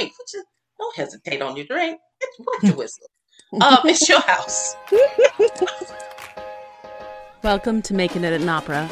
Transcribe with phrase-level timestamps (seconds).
[0.00, 0.14] drink.
[0.32, 0.46] Just
[0.78, 1.98] don't hesitate on your drink.
[2.20, 3.06] It's what your whistle.
[3.60, 4.76] Um, it's your house.
[7.42, 8.88] Welcome to Making It an Opera,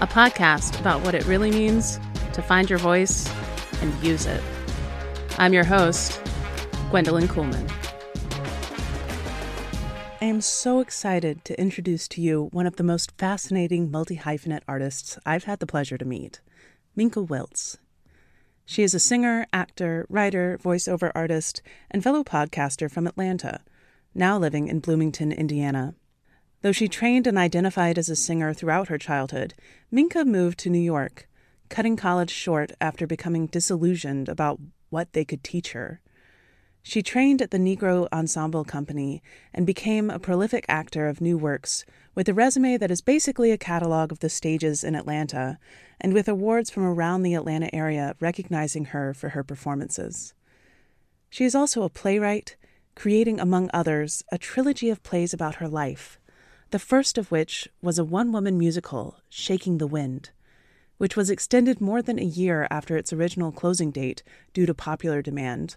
[0.00, 2.00] a podcast about what it really means
[2.32, 3.30] to find your voice
[3.80, 4.42] and use it.
[5.38, 6.20] I'm your host,
[6.90, 7.70] Gwendolyn Kuhlman.
[10.20, 14.62] I am so excited to introduce to you one of the most fascinating multi hyphenate
[14.66, 16.40] artists I've had the pleasure to meet,
[16.96, 17.76] Minka Wiltz.
[18.68, 23.60] She is a singer, actor, writer, voiceover artist, and fellow podcaster from Atlanta,
[24.12, 25.94] now living in Bloomington, Indiana.
[26.62, 29.54] Though she trained and identified as a singer throughout her childhood,
[29.92, 31.28] Minka moved to New York,
[31.68, 34.60] cutting college short after becoming disillusioned about
[34.90, 36.00] what they could teach her.
[36.82, 39.22] She trained at the Negro Ensemble Company
[39.54, 41.84] and became a prolific actor of new works,
[42.16, 45.58] with a resume that is basically a catalog of the stages in Atlanta,
[46.00, 50.34] and with awards from around the Atlanta area recognizing her for her performances.
[51.30, 52.56] She is also a playwright,
[52.94, 56.18] creating, among others, a trilogy of plays about her life,
[56.70, 60.30] the first of which was a one woman musical, Shaking the Wind,
[60.98, 65.22] which was extended more than a year after its original closing date due to popular
[65.22, 65.76] demand.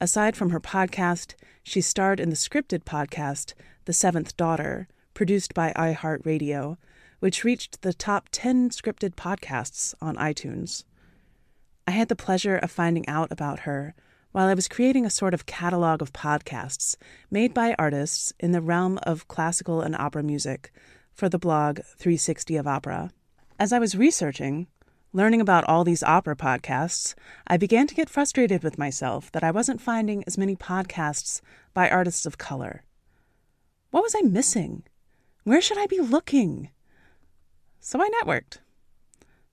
[0.00, 5.72] Aside from her podcast, she starred in the scripted podcast The Seventh Daughter, produced by
[5.76, 6.76] iHeartRadio,
[7.22, 10.82] which reached the top 10 scripted podcasts on iTunes.
[11.86, 13.94] I had the pleasure of finding out about her
[14.32, 16.96] while I was creating a sort of catalog of podcasts
[17.30, 20.72] made by artists in the realm of classical and opera music
[21.12, 23.12] for the blog 360 of Opera.
[23.56, 24.66] As I was researching,
[25.14, 27.14] Learning about all these opera podcasts,
[27.46, 31.40] I began to get frustrated with myself that I wasn't finding as many podcasts
[31.72, 32.82] by artists of color.
[33.90, 34.84] What was I missing?
[35.44, 36.70] Where should I be looking?
[37.84, 38.58] So I networked.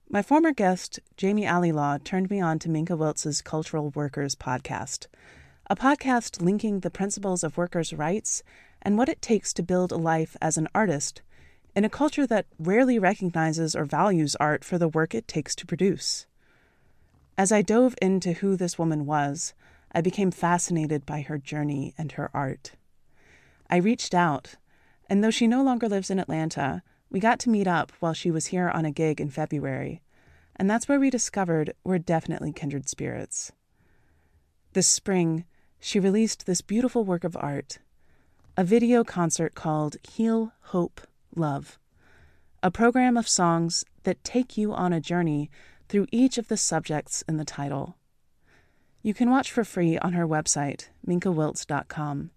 [0.08, 5.08] My former guest, Jamie Alilaw, turned me on to Minka Wiltz's Cultural Workers podcast,
[5.68, 8.44] a podcast linking the principles of workers' rights
[8.82, 11.22] and what it takes to build a life as an artist
[11.74, 15.66] in a culture that rarely recognizes or values art for the work it takes to
[15.66, 16.26] produce.
[17.36, 19.54] As I dove into who this woman was,
[19.90, 22.76] I became fascinated by her journey and her art.
[23.68, 24.54] I reached out,
[25.08, 28.30] and though she no longer lives in Atlanta, we got to meet up while she
[28.30, 30.00] was here on a gig in February,
[30.56, 33.52] and that's where we discovered we're definitely kindred spirits.
[34.72, 35.44] This spring,
[35.80, 37.78] she released this beautiful work of art,
[38.56, 41.00] a video concert called Heal, Hope,
[41.34, 41.78] Love,
[42.62, 45.50] a program of songs that take you on a journey
[45.88, 47.96] through each of the subjects in the title.
[49.02, 52.30] You can watch for free on her website, minkawiltz.com,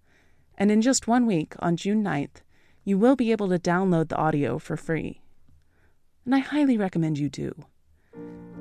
[0.57, 2.41] and in just one week, on June 9th,
[2.83, 5.21] you will be able to download the audio for free.
[6.25, 7.53] And I highly recommend you do.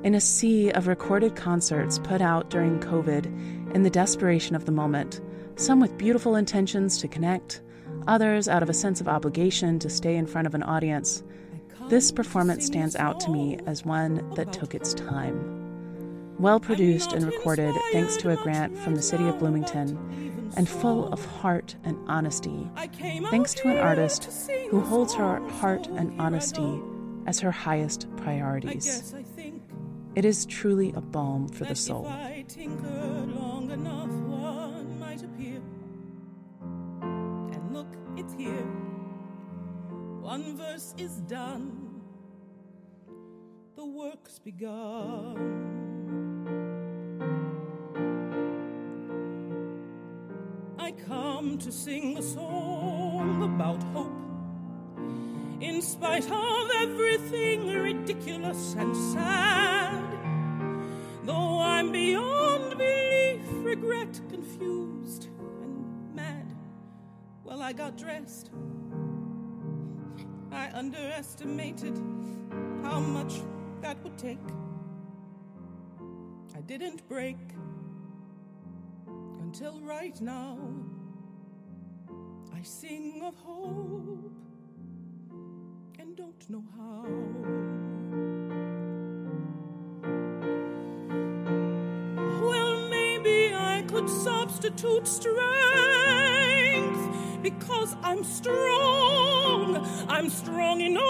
[0.03, 4.71] In a sea of recorded concerts put out during COVID in the desperation of the
[4.71, 5.21] moment,
[5.55, 7.61] some with beautiful intentions to connect,
[8.07, 11.23] others out of a sense of obligation to stay in front of an audience,
[11.89, 15.62] this performance stands out to me as one that took its time.
[16.39, 21.11] Well produced and recorded thanks to a grant from the city of Bloomington, and full
[21.11, 22.69] of heart and honesty,
[23.29, 26.81] thanks to an artist who holds her heart and honesty
[27.25, 29.15] as her highest priorities.
[30.15, 32.03] It is truly a balm for the soul.
[40.21, 42.01] One verse is done,
[43.75, 45.82] the work's begun.
[51.07, 54.11] Come to sing a song about hope.
[55.61, 60.03] In spite of everything ridiculous and sad,
[61.23, 65.29] though I'm beyond belief, regret, confused,
[65.61, 66.45] and mad,
[67.43, 68.49] well, I got dressed
[70.53, 71.97] I underestimated
[72.83, 73.41] how much
[73.81, 74.37] that would take.
[76.55, 77.37] I didn't break
[79.41, 80.59] until right now.
[82.55, 84.31] I sing of hope
[85.99, 87.03] and don't know how.
[92.45, 95.33] Well, maybe I could substitute strength
[97.41, 99.85] because I'm strong.
[100.07, 101.03] I'm strong enough.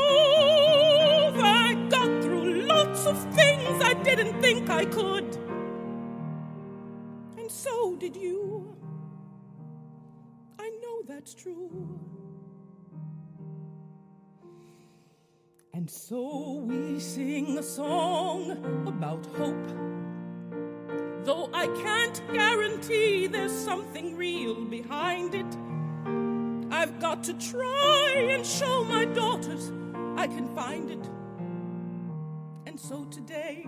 [1.44, 5.38] I got through lots of things I didn't think I could.
[7.38, 8.32] And so did you.
[11.24, 12.00] I know that's true.
[15.74, 18.52] And so we sing a song
[18.88, 19.70] about hope
[21.24, 25.58] Though I can't guarantee there's something real behind it,
[26.70, 29.72] I've got to try and show my daughters
[30.18, 31.10] I can find it.
[32.66, 33.66] And so today,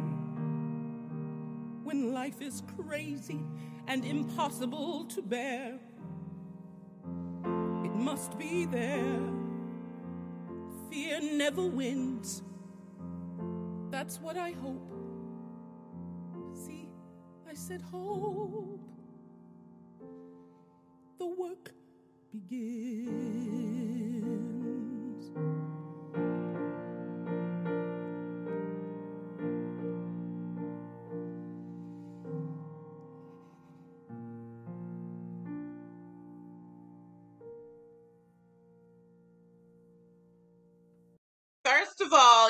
[1.84, 3.40] when life is crazy
[3.88, 5.80] and impossible to bear,
[8.06, 9.19] must be there.
[10.92, 12.44] Fear never wins.
[13.90, 14.94] That's what I hope.
[16.54, 16.88] See,
[17.50, 18.80] I said hope.
[21.18, 21.72] The work
[22.31, 22.86] begins.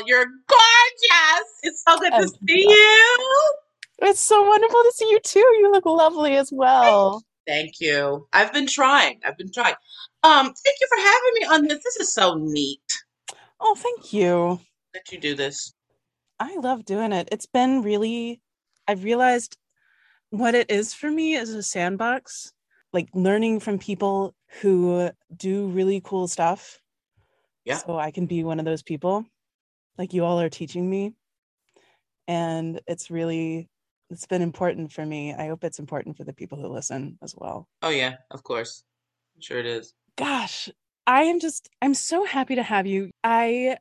[0.06, 1.50] You're gorgeous.
[1.64, 3.54] It's so good to Oh, see you.
[4.02, 5.40] It's so wonderful to see you too.
[5.40, 7.24] You look lovely as well.
[7.48, 8.28] Thank you.
[8.34, 9.20] I've been trying.
[9.26, 9.76] I've been trying.
[10.24, 11.84] Um, thank you for having me on this.
[11.84, 12.82] This is so neat
[13.60, 14.60] Oh, thank you.
[14.94, 15.74] that you do this.
[16.40, 17.30] I love doing it.
[17.32, 18.42] It's been really,
[18.88, 19.58] I've realized
[20.32, 22.52] what it is for me is a sandbox,
[22.92, 26.80] like learning from people who do really cool stuff.
[27.64, 27.78] Yeah.
[27.78, 29.26] So I can be one of those people,
[29.98, 31.14] like you all are teaching me.
[32.28, 33.70] And it's really,
[34.10, 35.34] it's been important for me.
[35.34, 37.68] I hope it's important for the people who listen as well.
[37.82, 38.84] Oh yeah, of course.
[39.40, 39.94] Sure it is.
[40.18, 40.70] Gosh,
[41.06, 43.12] I am just, I'm so happy to have you.
[43.24, 43.78] I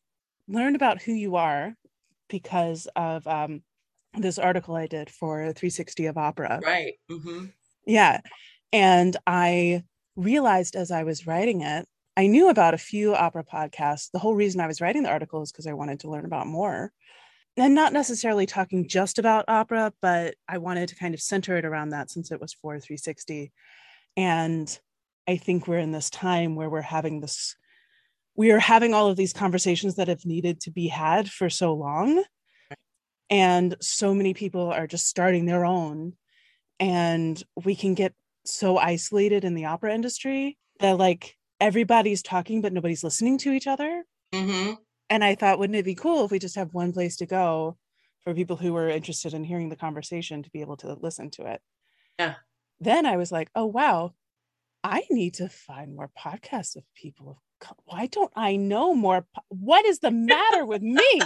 [0.48, 1.74] learned about who you are
[2.28, 3.62] because of um,
[4.14, 6.60] this article I did for 360 of Opera.
[6.62, 6.94] Right.
[7.10, 7.46] Mm-hmm.
[7.86, 8.20] Yeah.
[8.72, 9.84] And I
[10.16, 14.10] realized as I was writing it, I knew about a few opera podcasts.
[14.12, 16.46] The whole reason I was writing the article is because I wanted to learn about
[16.46, 16.92] more.
[17.56, 21.64] And not necessarily talking just about opera, but I wanted to kind of center it
[21.64, 23.52] around that since it was for 360.
[24.16, 24.78] And
[25.28, 27.56] I think we're in this time where we're having this,
[28.36, 31.74] we are having all of these conversations that have needed to be had for so
[31.74, 32.24] long.
[33.30, 36.14] And so many people are just starting their own.
[36.78, 38.14] And we can get
[38.44, 43.66] so isolated in the opera industry that like everybody's talking, but nobody's listening to each
[43.66, 44.04] other.
[44.32, 44.74] Mm-hmm.
[45.10, 47.76] And I thought, wouldn't it be cool if we just have one place to go
[48.22, 51.46] for people who were interested in hearing the conversation to be able to listen to
[51.46, 51.60] it?
[52.18, 52.34] Yeah.
[52.80, 54.14] Then I was like, oh, wow,
[54.82, 57.40] I need to find more podcasts of people.
[57.68, 59.22] of Why don't I know more?
[59.34, 61.20] po- What is the matter with me?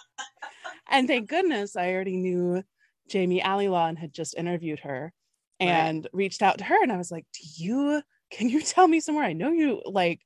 [0.90, 2.62] and thank goodness I already knew
[3.08, 5.12] Jamie Alilaw and had just interviewed her
[5.60, 5.68] Right.
[5.68, 6.82] and reached out to her.
[6.82, 9.24] And I was like, do you, can you tell me some more?
[9.24, 10.20] I know you like,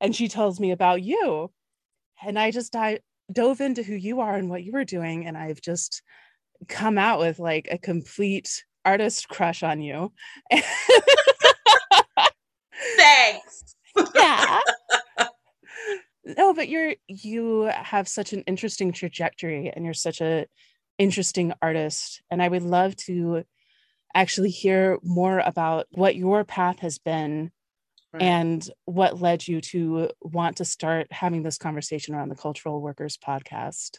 [0.00, 1.50] and she tells me about you.
[2.24, 3.00] And I just I
[3.32, 5.26] dove into who you are and what you were doing.
[5.26, 6.02] And I've just
[6.68, 10.12] come out with like a complete artist crush on you.
[12.96, 13.76] Thanks.
[14.14, 14.60] yeah.
[16.24, 20.46] no, but you're you have such an interesting trajectory and you're such a
[20.98, 22.22] interesting artist.
[22.30, 23.44] And I would love to
[24.14, 27.50] actually hear more about what your path has been
[28.12, 28.22] Right.
[28.22, 33.16] and what led you to want to start having this conversation around the cultural workers
[33.18, 33.98] podcast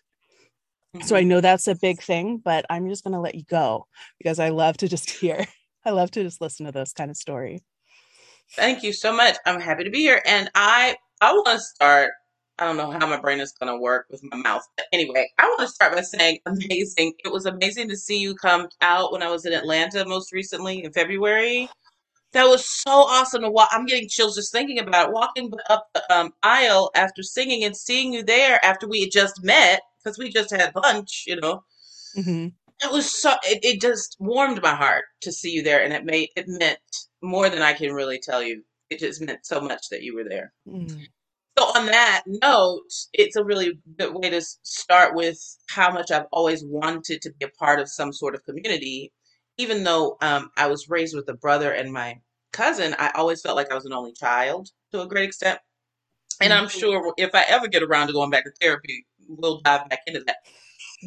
[1.03, 1.27] so i Mhm.
[1.27, 3.85] know that's a big thing but i'm just going to let you go
[4.17, 5.45] because i love to just hear
[5.85, 7.62] i love to just listen to this kind of story
[8.55, 9.36] Thank you so much.
[9.45, 10.22] I'm happy to be here.
[10.25, 12.12] And I I want to start.
[12.57, 14.63] I don't know how my brain is going to work with my mouth.
[14.77, 17.13] But anyway, I want to start by saying amazing.
[17.24, 20.83] It was amazing to see you come out when I was in Atlanta most recently
[20.83, 21.69] in February.
[22.31, 23.69] That was so awesome to walk.
[23.71, 25.13] I'm getting chills just thinking about it.
[25.13, 29.43] Walking up the um, aisle after singing and seeing you there after we had just
[29.43, 31.63] met because we just had lunch, you know.
[32.17, 32.53] Mhm.
[32.81, 36.03] It was so it, it just warmed my heart to see you there and it
[36.03, 36.79] made it meant
[37.21, 38.63] more than I can really tell you.
[38.89, 40.53] It just meant so much that you were there.
[40.67, 41.07] Mm.
[41.57, 42.83] So on that note,
[43.13, 47.31] it's a really good way to s- start with how much I've always wanted to
[47.39, 49.13] be a part of some sort of community.
[49.57, 52.19] Even though um, I was raised with a brother and my
[52.51, 55.59] cousin, I always felt like I was an only child to a great extent.
[56.41, 59.88] And I'm sure if I ever get around to going back to therapy, we'll dive
[59.88, 60.38] back into that.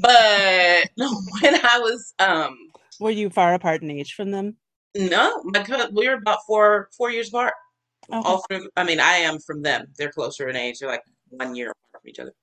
[0.00, 0.90] But
[1.42, 2.56] when I was um,
[2.98, 4.56] were you far apart in age from them
[4.96, 7.54] no, my cousin, we were about four four years apart.
[8.12, 8.28] Okay.
[8.28, 9.86] all through i mean i am from them.
[9.96, 10.78] They're closer in age.
[10.78, 12.34] They're like one year apart from each other.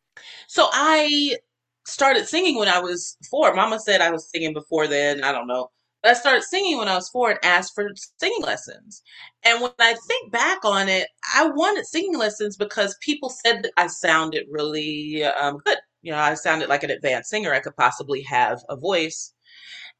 [0.47, 1.37] So i
[1.85, 3.53] started singing when i was four.
[3.53, 5.23] Mama said i was singing before then.
[5.23, 5.69] I don't know.
[6.01, 9.01] But i started singing when i was four and asked for singing lessons.
[9.43, 13.71] And when i think back on it i wanted singing lessons because people said that
[13.77, 15.77] i sounded really um, good.
[16.01, 17.53] You know i sounded like an advanced singer.
[17.53, 19.33] I could possibly have a voice.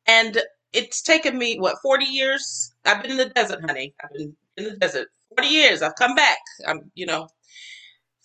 [0.07, 0.41] And
[0.73, 2.73] it's taken me what 40 years.
[2.85, 3.95] I've been in the desert, honey.
[4.03, 5.81] I've been in the desert 40 years.
[5.81, 6.37] I've come back.
[6.67, 7.27] I'm, you know.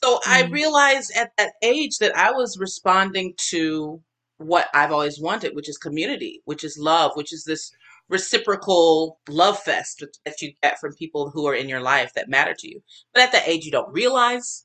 [0.03, 0.53] So I Mm.
[0.53, 4.03] realized at that age that I was responding to
[4.39, 7.71] what I've always wanted, which is community, which is love, which is this
[8.09, 12.55] reciprocal love fest that you get from people who are in your life that matter
[12.59, 12.83] to you.
[13.15, 14.65] But at that age, you don't realize.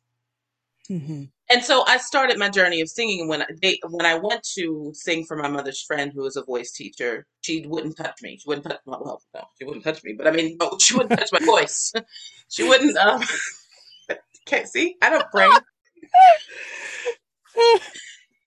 [0.89, 1.29] Mhm.
[1.49, 4.91] And so I started my journey of singing when I, they, when I went to
[4.95, 7.25] sing for my mother's friend who was a voice teacher.
[7.41, 8.37] She wouldn't touch me.
[8.37, 10.13] She wouldn't touch my well, no, she wouldn't touch me.
[10.17, 11.91] But I mean, no, she wouldn't touch my voice.
[12.49, 12.95] She wouldn't.
[12.97, 13.23] Um,
[14.45, 14.97] can't see.
[15.01, 15.49] I don't pray.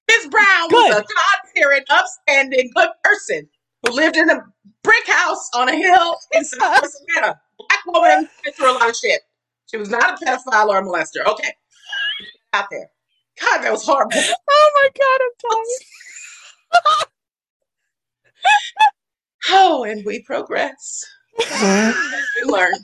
[0.09, 1.03] Miss Brown was a.
[1.03, 3.49] God-fearing, upstanding, good person
[3.85, 4.41] who lived in a
[4.83, 7.41] brick house on a hill in Southwest Atlanta.
[7.59, 9.23] Black woman went through a lot of shit.
[9.71, 11.27] She was not a pedophile or a molester.
[11.27, 11.53] Okay,
[12.59, 12.89] out there.
[13.41, 14.13] God, that was horrible.
[14.51, 17.05] Oh my god, I'm dying.
[19.51, 21.05] Oh, and we progress.
[21.39, 22.75] we learn.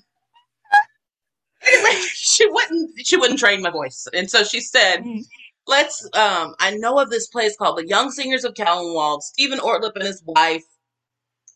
[1.66, 4.06] Anyway, she wouldn't she wouldn't train my voice.
[4.14, 5.22] And so she said, Mm.
[5.66, 9.22] let's um I know of this place called the Young Singers of Callanwolde.
[9.22, 10.64] Stephen Ortlip and his wife,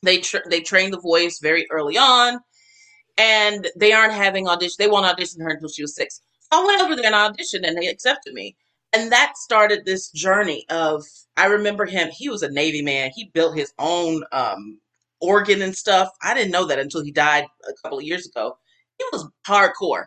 [0.02, 2.40] they tra- they trained the voice very early on
[3.16, 4.76] and they aren't having audition.
[4.78, 6.20] They won't audition her until she was six.
[6.50, 8.56] I went over there and auditioned and they accepted me.
[8.92, 11.04] And that started this journey of
[11.36, 13.10] I remember him, he was a Navy man.
[13.14, 14.78] He built his own um
[15.20, 16.08] organ and stuff.
[16.22, 18.56] I didn't know that until he died a couple of years ago.
[18.98, 20.06] He was hardcore.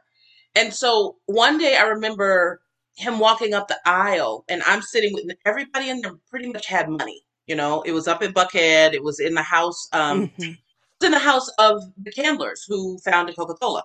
[0.55, 2.61] And so one day I remember
[2.95, 6.89] him walking up the aisle and I'm sitting with everybody in there pretty much had
[6.89, 7.21] money.
[7.47, 8.93] You know, it was up in Buckhead.
[8.93, 10.53] It was in the house, um, Mhm.
[10.53, 10.57] it
[10.99, 13.83] was in the house of the Candlers who founded Coca-Cola.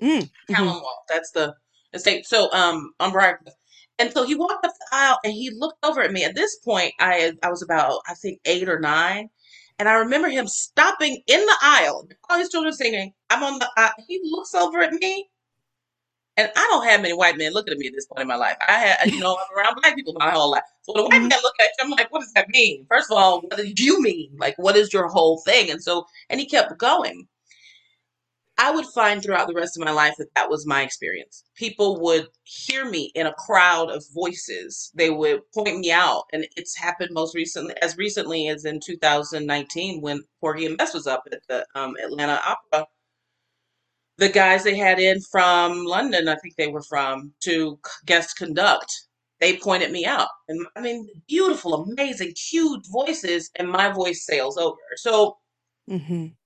[0.00, 0.22] Mm.
[0.22, 0.30] Mhm.
[0.50, 1.06] Callanwolde.
[1.08, 1.54] That's the
[1.94, 2.26] estate.
[2.26, 3.54] So um on Briarcliff.
[3.98, 6.24] And so he walked up the aisle and he looked over at me.
[6.24, 9.30] At this point, I I was about I think eight or nine,
[9.78, 12.08] and I remember him stopping in the aisle.
[12.30, 13.14] All his children singing.
[13.30, 13.70] I'm on the.
[13.78, 15.28] Uh, he looks over at me,
[16.36, 18.36] and I don't have many white men looking at me at this point in my
[18.36, 18.56] life.
[18.68, 20.64] I had you know I'm around black people my whole life.
[20.82, 21.30] So when a white Mhm.
[21.30, 22.86] man look at you, I'm like, what does that mean?
[22.88, 24.32] First of all, what do you mean?
[24.38, 25.70] Like, what is your whole thing?
[25.70, 27.28] And so and he kept going.
[28.58, 31.44] I would find throughout the rest of my life that that was my experience.
[31.56, 34.90] People would hear me in a crowd of voices.
[34.94, 40.00] They would point me out, and it's happened most recently, as recently as in 2019
[40.00, 42.86] when Porgy and Bess was up at the um, Atlanta Opera.
[44.18, 48.92] The guys they had in from London, I think they were from, to guest conduct.
[49.40, 54.56] They pointed me out, and I mean, beautiful, amazing, huge voices, and my voice sails
[54.56, 54.78] over.
[54.96, 55.38] So
[55.88, 56.36] Mhm.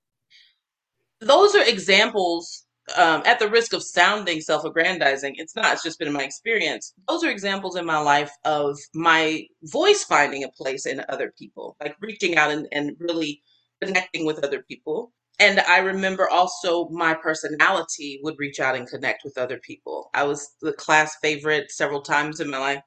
[1.21, 2.65] Those are examples
[2.97, 7.25] um, at the risk of sounding self-aggrandizing it's not it's just been my experience those
[7.25, 11.97] are examples in my life of my voice finding a place in other people like
[12.01, 13.43] reaching out and, and really
[13.83, 15.13] connecting with other people.
[15.39, 20.11] And i remember also my personality would reach out and connect with other people.
[20.15, 22.83] I was the class favorite several times in my life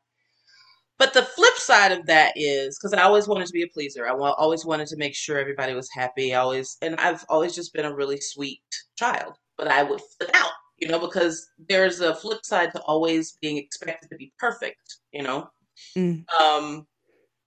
[1.00, 4.06] but the flip side of that is because I always wanted to be a pleaser.
[4.06, 6.36] I always wanted to make sure everybody was happy.
[6.36, 8.62] I always, and I've always just been a really sweet
[8.98, 9.36] child.
[9.58, 13.56] But I would flip out, you know, because there's a flip side to always being
[13.56, 15.50] expected to be perfect, you know.
[15.98, 16.29] Mm.
[16.34, 16.86] Um,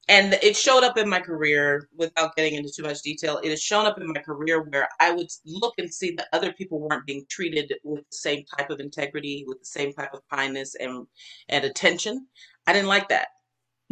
[0.09, 3.39] and it showed up in my career without getting into too much detail.
[3.45, 6.55] It has shown up in my career where I would look and see that other
[6.55, 10.23] people weren't being treated with the same type of integrity, with the same type of
[10.33, 11.07] kindness and
[11.51, 12.27] and attention.
[12.67, 13.29] I didn't like that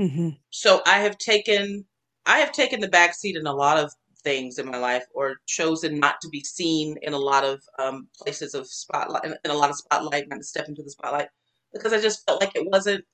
[0.00, 0.38] Mhm.
[0.50, 1.86] so I have taken
[2.26, 3.92] I have taken the back seat in a lot of
[4.24, 8.08] things in my life, or chosen not to be seen in a lot of um,
[8.22, 11.28] places of spotlight, in, in a lot of spotlight, not to step into the spotlight,
[11.72, 13.04] because I just felt like it wasn't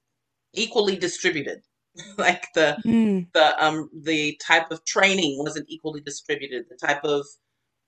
[0.54, 1.60] equally distributed.
[2.18, 3.28] like the Mm.
[3.34, 6.66] the um the type of training wasn't equally distributed.
[6.70, 7.26] The type of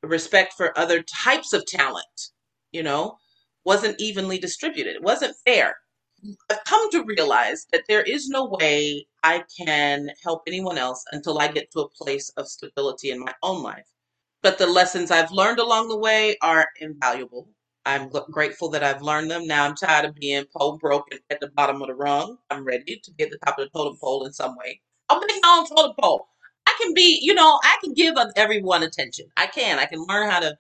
[0.03, 2.31] respect for other types of talent,
[2.73, 3.19] you know,
[3.65, 4.97] wasn't evenly distributed.
[4.97, 5.77] It wasn't fair.
[6.51, 11.39] I've come to realize that there is no way I can help anyone else until
[11.39, 13.87] I get to a place of stability in my own life.
[14.43, 17.49] But the lessons I've learned along the way are invaluable.
[17.87, 19.47] I'm grateful that I've learned them.
[19.47, 22.39] Now I'm tired of being pole broken at the bottom of the rung.
[22.51, 24.81] I'm ready to be at the top of the totem pole in some way.
[25.11, 26.29] Make my own totem pole.
[26.67, 29.27] I can be, you know, I can give everyone attention.
[29.37, 29.79] I can.
[29.79, 30.57] I can learn how to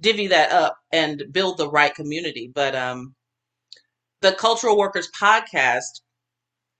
[0.00, 2.50] divvy that up and build the right community.
[2.54, 3.14] But um,
[4.20, 6.00] the Cultural Workers podcast,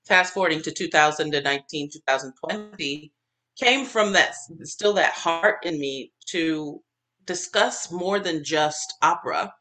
[0.06, 3.12] fast forwarding to 2019, 2020,
[3.56, 6.80] came from that still that heart in me to
[7.26, 9.52] discuss more than just opera.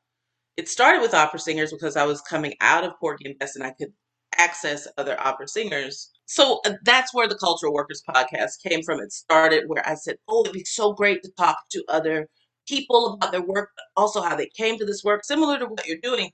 [0.56, 3.64] It started with opera singers because I was coming out of Porgy and Bess and
[3.64, 3.94] I could
[4.38, 6.12] access other opera singers.
[6.26, 9.00] so uh, that's where the Cultural Workers podcast came from.
[9.00, 12.28] It started where I said, "Oh, it'd be so great to talk to other
[12.68, 15.86] people about their work, but also how they came to this work, similar to what
[15.88, 16.32] you're doing."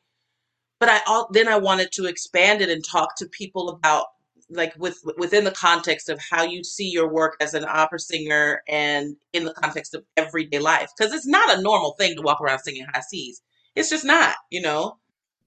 [0.84, 4.08] But I then I wanted to expand it and talk to people about
[4.50, 8.62] like with within the context of how you see your work as an opera singer
[8.68, 12.42] and in the context of everyday life because it's not a normal thing to walk
[12.42, 13.42] around singing high C's
[13.78, 14.98] it's just not you know?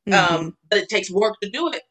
[0.08, 0.34] Mm-hmm.
[0.34, 1.82] um, but it takes work to do it.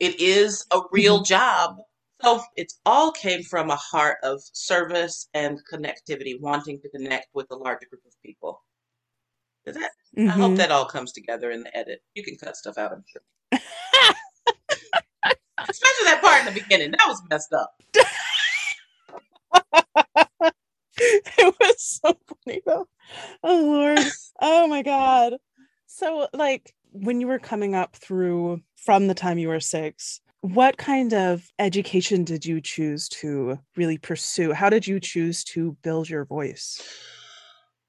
[0.00, 1.24] It is a real mm-hmm.
[1.24, 1.76] job.
[2.20, 7.46] So it all came from a heart of service and connectivity wanting to connect with
[7.52, 8.60] a larger group of people
[9.64, 10.28] that, mm-hmm.
[10.28, 10.56] i hope mm-hmm.
[10.56, 13.22] that all comes together in the edit you can cut stuff out i'm sure
[15.68, 16.90] Especially that part in the beginning.
[16.92, 17.74] That was messed up.
[20.98, 22.88] it was so funny though.
[23.42, 24.00] Oh Lord.
[24.40, 25.34] Oh my God.
[25.86, 30.78] So like when you were coming up through from the time you were six, what
[30.78, 34.52] kind of education did you choose to really pursue?
[34.52, 36.82] How did you choose to build your voice?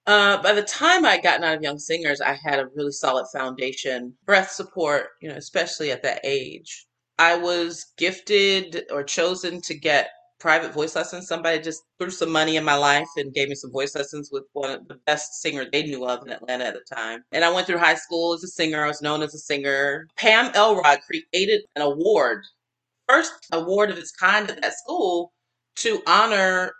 [0.05, 3.25] Uh, by the time I'd gotten out of Young Singers, I had a really solid
[3.31, 6.85] foundation, breath support, you know, especially at that age.
[7.19, 11.27] I was gifted or chosen to get private voice lessons.
[11.27, 14.43] Somebody just threw some money in my life and gave me some voice lessons with
[14.51, 17.23] one of the best singer they knew of in Atlanta at the time.
[17.31, 18.83] And I went through high school as a singer.
[18.83, 20.07] I was known as a singer.
[20.17, 22.43] Pam Elrod created an award,
[23.07, 25.31] first award of its kind at that school
[25.77, 26.73] to honor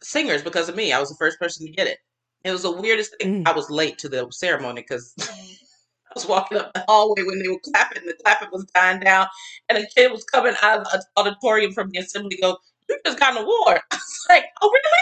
[0.00, 0.92] singers because of me.
[0.92, 1.98] I was the first person to get it.
[2.44, 3.44] It was the weirdest thing.
[3.44, 3.48] Mm.
[3.48, 7.48] I was late to the ceremony because I was walking up the hallway when they
[7.48, 8.04] were clapping.
[8.04, 9.26] The clapping was dying down,
[9.68, 12.38] and a kid was coming out of the auditorium from the assembly.
[12.40, 12.58] Go,
[12.88, 13.80] you just got an award.
[13.90, 14.98] I was like, oh really?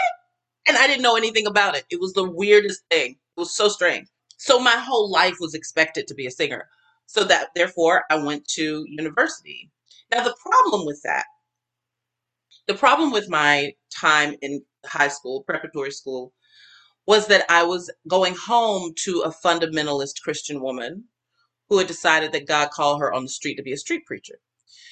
[0.67, 1.85] And I didn't know anything about it.
[1.89, 3.11] It was the weirdest thing.
[3.11, 4.07] It was so strange.
[4.37, 6.67] So my whole life was expected to be a singer.
[7.07, 9.69] So that therefore I went to university.
[10.11, 11.25] Now the problem with that,
[12.67, 16.33] the problem with my time in high school, preparatory school,
[17.07, 21.05] was that I was going home to a fundamentalist Christian woman
[21.69, 24.35] who had decided that God called her on the street to be a street preacher.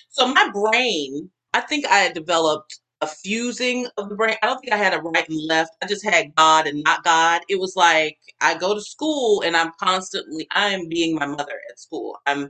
[0.10, 4.36] So my brain, I think I had developed a fusing of the brain.
[4.41, 5.72] I don't think I had a right and left.
[5.82, 7.41] I just had God and not God.
[7.50, 11.60] It was like I go to school and I'm constantly I am being my mother
[11.69, 12.17] at school.
[12.26, 12.50] I'm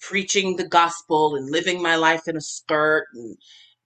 [0.00, 3.36] preaching the gospel and living my life in a skirt and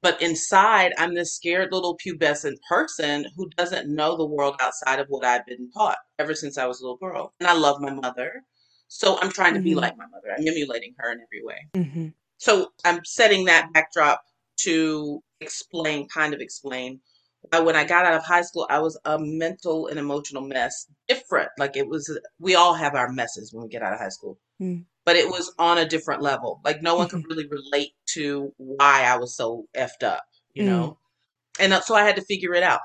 [0.03, 5.07] but inside, I'm this scared little pubescent person who doesn't know the world outside of
[5.09, 7.33] what I've been taught ever since I was a little girl.
[7.41, 8.43] And I love my mother.
[8.89, 9.81] So I'm trying to be mm-hmm.
[9.81, 10.29] like my mother.
[10.37, 11.59] I'm emulating her in every way.
[11.75, 12.09] Mm-hmm.
[12.39, 14.23] So I'm setting that backdrop
[14.61, 17.01] to explain, kind of explain
[17.53, 20.87] when I got out of high school, I was a mental and emotional mess.
[21.09, 21.49] Different.
[21.59, 24.39] Like it was, we all have our messes when we get out of high school.
[24.61, 26.61] Mm but it was on a different level.
[26.65, 27.31] Like no one could mm-hmm.
[27.31, 30.67] really relate to why I was so effed up, you mm.
[30.67, 30.99] know?
[31.59, 32.81] And so I had to figure it out.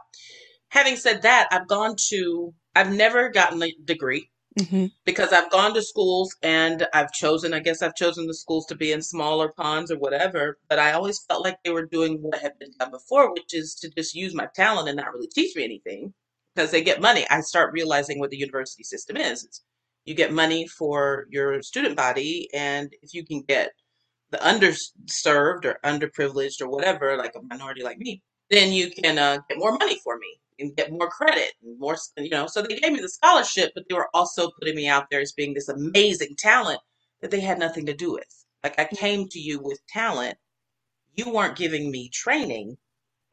[0.69, 4.85] Having said that, I've gone to, I've never gotten a degree mm-hmm.
[5.03, 8.75] because I've gone to schools and I've chosen, I guess I've chosen the schools to
[8.75, 12.39] be in smaller ponds or whatever, but I always felt like they were doing what
[12.39, 15.55] had been done before, which is to just use my talent and not really teach
[15.55, 16.13] me anything
[16.55, 17.25] because they get money.
[17.29, 19.43] I start realizing what the university system is.
[19.43, 19.63] It's
[20.05, 23.71] you get money for your student body and if you can get
[24.31, 29.39] the underserved or underprivileged or whatever like a minority like me then you can uh,
[29.49, 32.75] get more money for me and get more credit and more you know so they
[32.75, 35.69] gave me the scholarship but they were also putting me out there as being this
[35.69, 36.79] amazing talent
[37.21, 38.45] that they had nothing to do with.
[38.63, 40.37] Like i came to you with talent.
[41.15, 42.77] You weren't giving me training.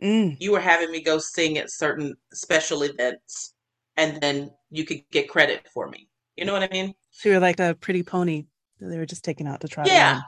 [0.01, 0.37] Mm.
[0.39, 3.55] you were having me go sing at certain special events
[3.97, 6.08] and then you could get credit for me
[6.39, 6.95] you know what I mean?
[7.11, 8.45] So you're like a pretty pony
[8.79, 9.85] that they were just taking out to try.
[9.87, 10.21] Yeah.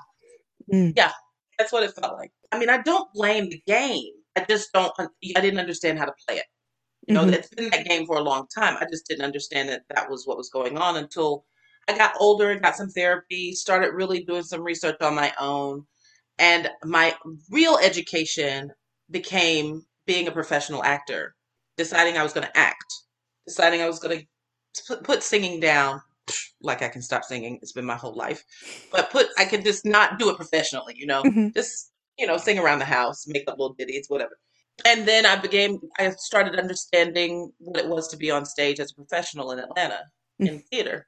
[0.73, 0.93] Mm.
[0.97, 1.13] Yeah.
[1.57, 2.33] That's what it felt like.
[2.51, 4.13] I mean, I don't blame the game.
[4.37, 6.47] I just don't, I didn't understand how to play it.
[7.07, 7.35] You know, mm-hmm.
[7.35, 8.77] it's been that game for a long time.
[8.81, 11.45] I just didn't understand that that was what was going on until
[11.89, 15.87] I got older and got some therapy, started really doing some research on my own.
[16.39, 17.15] And my
[17.51, 18.71] real education
[19.11, 21.35] became being a professional actor,
[21.77, 22.93] deciding I was going to act,
[23.47, 24.27] deciding I was going to
[24.87, 26.01] put, put singing down
[26.63, 27.59] like I can stop singing.
[27.63, 28.45] It's been my whole life,
[28.93, 30.95] but put I can just not do it professionally.
[30.97, 31.49] You know, mm-hmm.
[31.55, 34.39] just you know, sing around the house, make up little ditties, whatever.
[34.85, 35.79] And then I began.
[35.99, 40.01] I started understanding what it was to be on stage as a professional in Atlanta
[40.41, 40.47] mm-hmm.
[40.47, 41.07] in theater,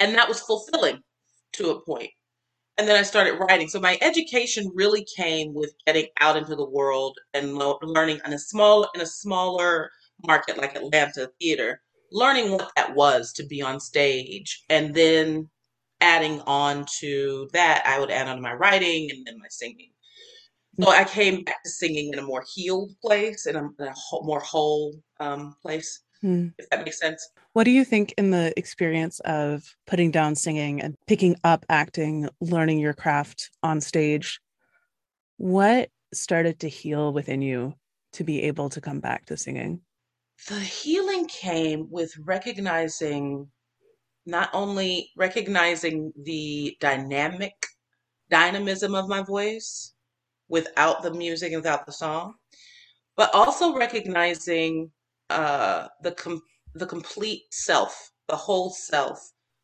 [0.00, 1.00] and that was fulfilling
[1.54, 2.10] to a point.
[2.78, 3.68] And then I started writing.
[3.68, 8.38] So my education really came with getting out into the world and learning in a
[8.38, 9.90] small in a smaller
[10.26, 15.48] market like Atlanta theater learning what that was to be on stage and then
[16.00, 19.90] adding on to that i would add on to my writing and then my singing
[20.78, 23.94] So I came back to singing in a more healed place, in a, in a
[23.94, 26.48] whole, more whole um, place, Hmm.
[26.58, 27.26] if that makes sense.
[27.54, 32.28] What do you think in the experience of putting down singing and picking up acting,
[32.42, 34.38] learning your craft on stage?
[35.38, 37.74] What started to heal within you
[38.12, 39.80] to be able to come back to singing?
[40.48, 43.50] The healing came with recognizing
[44.26, 47.54] not only recognizing the dynamic
[48.30, 49.94] dynamism of my voice
[50.48, 52.34] without the music and without the song,
[53.16, 54.90] but also recognizing
[55.30, 56.42] uh, the com-
[56.74, 59.18] the complete self, the whole self,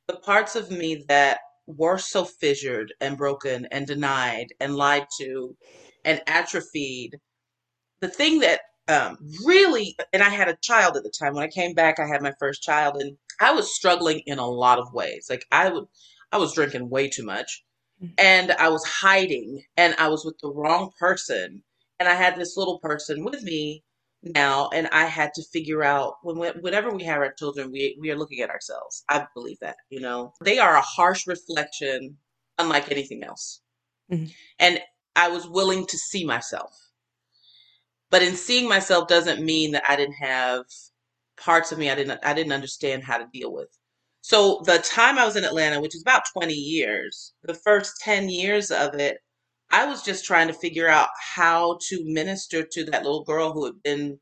[0.09, 5.57] the parts of me that were so fissured and broken and denied and lied to
[6.05, 7.19] and atrophied.
[8.01, 11.35] The thing that um, really, and I had a child at the time.
[11.35, 14.47] When I came back, I had my first child, and I was struggling in a
[14.47, 15.27] lot of ways.
[15.31, 15.85] Like I would,
[16.33, 17.65] I was drinking way too much,
[18.03, 18.15] Mhm.
[18.19, 21.63] and I was hiding, and I was with the wrong person,
[22.01, 23.85] and I had this little person with me
[24.23, 28.11] now, and I had to figure out when whenever we have our children, we we
[28.11, 29.05] are looking at ourselves.
[29.09, 32.19] I believe that, you know, they are a harsh reflection,
[32.59, 33.61] unlike anything else,
[34.11, 34.33] Mhm.
[34.59, 34.81] and
[35.17, 36.73] I was willing to see myself.
[38.13, 40.67] But in seeing myself doesn't mean that I didn't have
[41.39, 43.71] parts of me I didn't I didn't understand how to deal with.
[44.21, 48.29] So the time I was in Atlanta, which is about 20 years, the first 10
[48.29, 49.19] years of it,
[49.71, 53.65] I was just trying to figure out how to minister to that little girl who
[53.65, 54.21] had been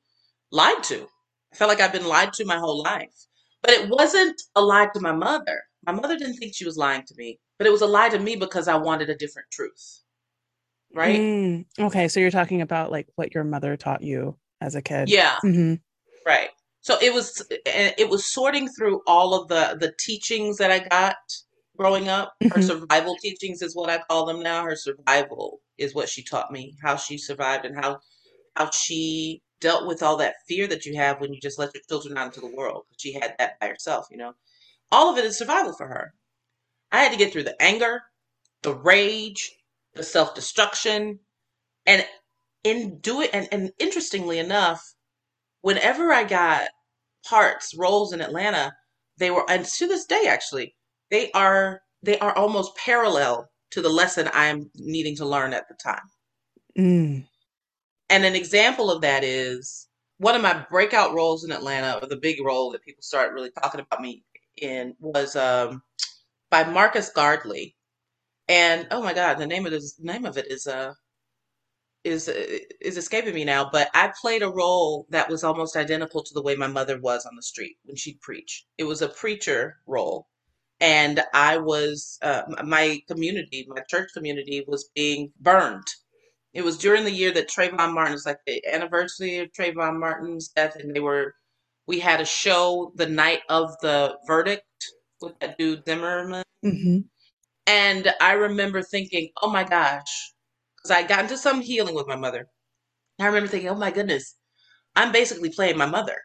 [0.53, 1.09] lied to.
[1.53, 3.27] I felt like I've been lied to my whole life.
[3.63, 5.63] But it wasn't a lie to my mother.
[5.85, 8.21] My mother didn't think she was lying to me, but it was a lie to
[8.21, 10.03] me because I wanted a different truth.
[10.95, 11.21] Right?
[11.21, 15.09] Mm, okay, so you're talking about like what your mother taught you as a kid.
[15.09, 15.37] Yeah.
[15.41, 15.75] hmm
[16.27, 16.51] Right.
[16.83, 21.17] So it was it was sorting through all of the the teachings that I got
[21.77, 22.35] growing up.
[22.51, 22.63] Her Mhm.
[22.63, 24.65] survival teachings is what I call them now.
[24.65, 28.01] Her survival is what she taught me, how she survived and how
[28.57, 31.83] how she dealt with all that fear that you have when you just let your
[31.89, 32.85] children out into the world.
[32.99, 34.33] She had that by herself, you know.
[34.91, 36.15] All of it is survival for her.
[36.93, 38.03] I had to get through the anger,
[38.63, 39.53] the rage,
[39.95, 41.19] the self-destruction,
[41.87, 42.07] and
[42.65, 44.95] in do it and, and interestingly enough,
[45.63, 46.69] whenever I got
[47.27, 48.73] parts, roles in Atlanta,
[49.19, 50.75] they were and to this day actually,
[51.11, 55.75] they are they are almost parallel to the lesson I'm needing to learn at the
[55.75, 56.03] time.
[56.79, 57.27] Mm.
[58.09, 62.17] And an example of that is one of my breakout roles in Atlanta, or the
[62.17, 64.25] big role that people started really talking about me
[64.61, 65.83] in, was um,
[66.51, 67.77] by Marcus Gardley.
[68.51, 70.95] And oh my God, the name of this name of it is uh
[72.05, 73.69] is uh, is escaping me now.
[73.71, 77.27] But I played a role that was almost identical to the way my mother was
[77.27, 78.67] on the street when she'd preach.
[78.79, 80.29] It was a preacher role,
[80.81, 85.87] and I was uh, my community, my church community, was being burned.
[86.55, 90.49] It was during the year that Trayvon Martin was like the anniversary of Trayvon Martin's
[90.51, 91.35] death, and they were.
[91.89, 94.65] We had a show the night of the verdict
[95.23, 96.99] with that dude Zimmerman, hmm
[97.71, 100.33] and I remember thinking, "Oh my gosh,"
[100.77, 102.49] because I got into some healing with my mother.
[103.21, 104.35] I remember thinking, "Oh my goodness,
[104.97, 106.17] I'm basically playing my mother."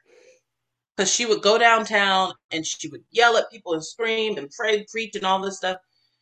[0.97, 4.85] Because she would go downtown and she would yell at people and scream and pray,
[4.89, 5.77] preach, and all this stuff,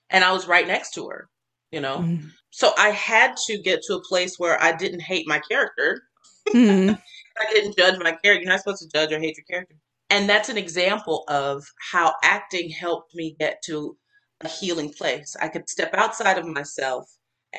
[0.09, 1.29] and I was right next to her,
[1.71, 1.99] you know.
[1.99, 2.31] Mm.
[2.49, 6.01] So I had to get to a place where I didn't hate my character.
[6.49, 6.99] Mm.
[7.39, 8.41] I didn't judge my character.
[8.41, 9.75] You're not supposed to judge or hate your character.
[10.09, 13.97] And that's an example of how acting helped me get to
[14.43, 15.35] a healing place.
[15.41, 17.09] I could step outside of myself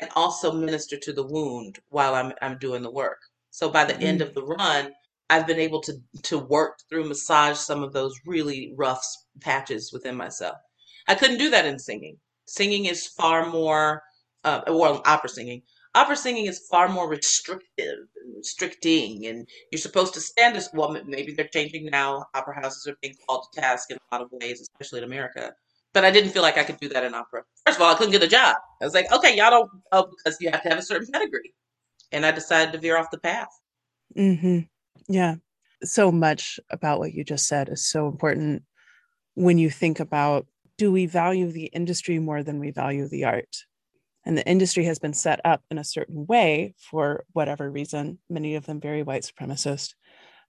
[0.00, 3.18] and also minister to the wound while I'm I'm doing the work.
[3.50, 4.24] So by the end Mm.
[4.28, 4.92] of the run,
[5.30, 5.94] I've been able to
[6.24, 9.04] to work through massage some of those really rough
[9.40, 10.56] patches within myself.
[11.08, 12.18] I couldn't do that in singing.
[12.46, 14.02] Singing is far more
[14.44, 15.62] uh, well, opera singing.
[15.94, 20.96] Opera singing is far more restrictive and restricting, and you're supposed to stand as well.
[21.06, 22.26] Maybe they're changing now.
[22.34, 25.54] Opera houses are being called to task in a lot of ways, especially in America.
[25.94, 27.44] But I didn't feel like I could do that in opera.
[27.64, 28.56] First of all, I couldn't get a job.
[28.82, 31.54] I was like, okay, y'all don't oh, because you have to have a certain pedigree,
[32.12, 33.48] and I decided to veer off the path.
[34.14, 34.60] hmm
[35.08, 35.36] Yeah.
[35.82, 38.64] So much about what you just said is so important
[39.34, 43.56] when you think about do we value the industry more than we value the art?
[44.26, 48.54] And the industry has been set up in a certain way for whatever reason, many
[48.54, 49.94] of them very white supremacist.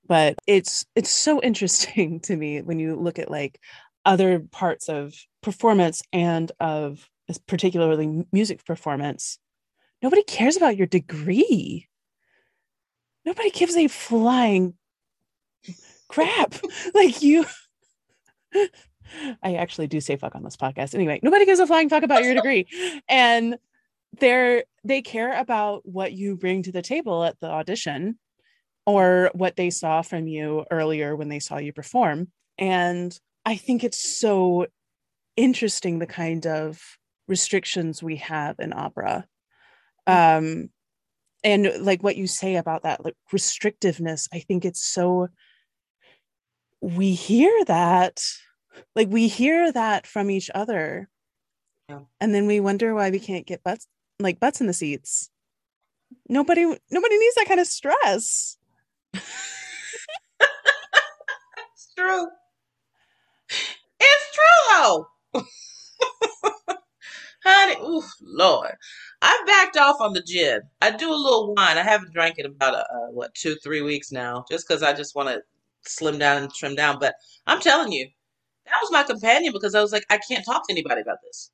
[0.07, 3.59] But it's it's so interesting to me when you look at like
[4.05, 5.13] other parts of
[5.45, 7.07] performance and of
[7.47, 9.37] particularly music performance.
[10.01, 11.87] Nobody cares about your degree.
[13.23, 14.73] Nobody gives a flying
[16.09, 16.55] crap.
[16.93, 17.45] like you
[19.43, 20.95] I actually do say fuck on this podcast.
[20.95, 22.65] Anyway, nobody gives a flying fuck about your degree.
[23.07, 23.57] And
[24.19, 28.17] they're they care about what you bring to the table at the audition
[28.85, 33.83] or what they saw from you earlier when they saw you perform and i think
[33.83, 34.67] it's so
[35.37, 39.25] interesting the kind of restrictions we have in opera
[40.07, 40.69] um
[41.43, 45.27] and like what you say about that like restrictiveness i think it's so
[46.81, 48.21] we hear that
[48.95, 51.09] like we hear that from each other
[51.89, 52.01] Yeah.
[52.21, 53.87] and then we wonder why we can't get butts
[54.19, 55.29] like butts in the seats
[56.29, 58.57] nobody nobody needs that kind of stress
[61.73, 62.27] It's true.
[63.99, 65.07] It's true though.
[67.45, 68.73] Honey, ooh, Lord.
[69.21, 70.61] I've backed off on the gin.
[70.81, 71.77] I do a little wine.
[71.77, 74.93] I haven't drank it about, uh, uh, what, two, three weeks now, just because I
[74.93, 75.41] just want to
[75.87, 76.99] slim down and trim down.
[76.99, 77.15] But
[77.47, 78.07] I'm telling you,
[78.67, 81.51] that was my companion because I was like, I can't talk to anybody about this.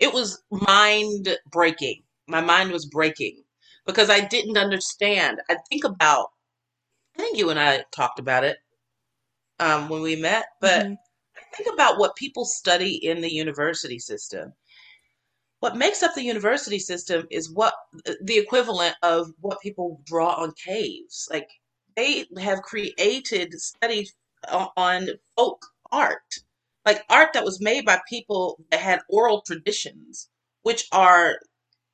[0.00, 2.02] It was mind breaking.
[2.28, 3.42] My mind was breaking
[3.86, 5.40] because I didn't understand.
[5.50, 6.28] I think about,
[7.16, 8.58] I think you and I talked about it
[9.60, 10.96] um, when we met, but Mhm.
[11.54, 14.52] Think about what people study in the university system.
[15.60, 17.74] What makes up the university system is what
[18.20, 21.28] the equivalent of what people draw on caves.
[21.30, 21.48] Like
[21.94, 24.14] they have created studies
[24.76, 26.34] on folk art,
[26.84, 30.28] like art that was made by people that had oral traditions,
[30.62, 31.36] which are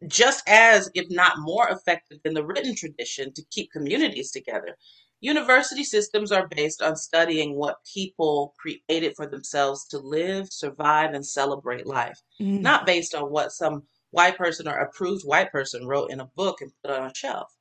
[0.07, 4.77] just as, if not more effective than the written tradition to keep communities together.
[5.21, 11.27] University systems are based on studying what people created for themselves to live, survive, and
[11.27, 12.61] celebrate life, Mm.
[12.61, 16.61] not based on what some white person or approved white person wrote in a book
[16.61, 17.53] and put on a shelf.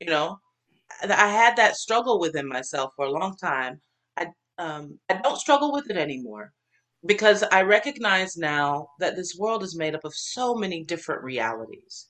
[0.00, 0.38] You know,
[1.02, 3.80] I had that struggle within myself for a long time.
[4.16, 6.52] I um, I don't struggle with it anymore
[7.04, 12.08] because I recognize now that this world is made up of so many different realities.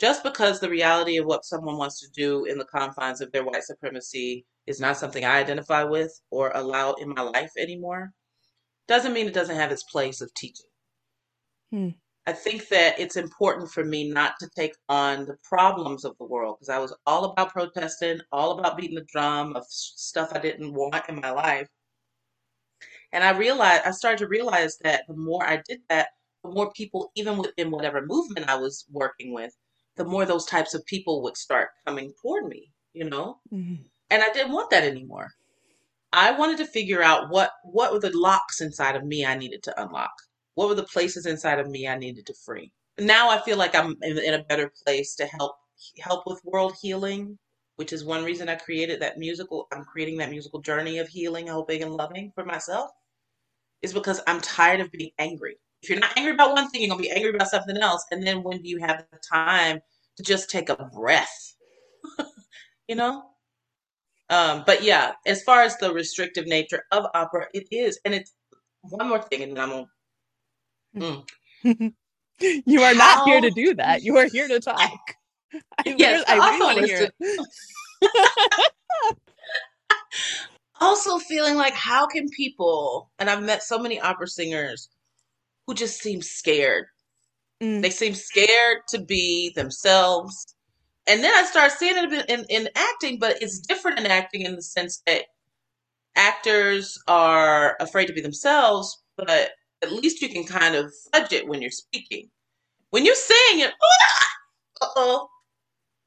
[0.00, 3.44] Just because the reality of what someone wants to do in the confines of their
[3.44, 8.12] white supremacy is not something I identify with or allow in my life anymore,
[8.88, 10.70] doesn't mean it doesn't have its place of teaching.
[11.70, 11.88] Hmm.
[12.26, 16.26] I think that it's important for me not to take on the problems of the
[16.26, 20.38] world because I was all about protesting, all about beating the drum of stuff I
[20.38, 21.68] didn't want in my life.
[23.12, 26.08] And I realized, I started to realize that the more I did that,
[26.42, 29.54] the more people, even within whatever movement I was working with,
[30.00, 33.38] the more those types of people would start coming toward me, you know?
[33.52, 33.84] Mhm.
[34.08, 35.28] And I didn't want that anymore.
[36.10, 39.62] I wanted to figure out what what were the locks inside of me I needed
[39.64, 40.14] to unlock.
[40.54, 42.72] What were the places inside of me I needed to free?
[42.98, 45.54] Now I feel like I'm in, in a better place to help
[45.98, 47.38] help with world healing,
[47.76, 49.68] which is one reason I created that musical.
[49.70, 52.90] I'm creating that musical journey of healing, hoping, and loving for myself.
[53.82, 55.58] Is because I'm tired of being angry.
[55.82, 58.04] If you're not angry about one thing, you're gonna be angry about something else.
[58.10, 59.80] And then when do you have the time
[60.16, 61.54] to just take a breath?
[62.88, 63.22] you know?
[64.28, 67.98] Um, but yeah, as far as the restrictive nature of opera, it is.
[68.04, 68.32] And it's
[68.82, 69.86] one more thing, and then I'm gonna
[72.40, 74.02] you are not here to do that.
[74.02, 75.00] You are here to talk.
[75.78, 77.14] I, Yes, I really want to hear it.
[80.80, 84.88] also feeling like how can people and I've met so many opera singers
[85.70, 86.86] who just seem scared.
[87.62, 87.80] Mm.
[87.80, 90.56] They seem scared to be themselves.
[91.06, 94.56] And then I start seeing it in, in acting, but it's different in acting in
[94.56, 95.26] the sense that
[96.16, 99.50] actors are afraid to be themselves, but
[99.82, 102.28] at least you can kind of fudge it when you're speaking.
[102.90, 103.14] When you're,
[104.82, 105.28] uh oh,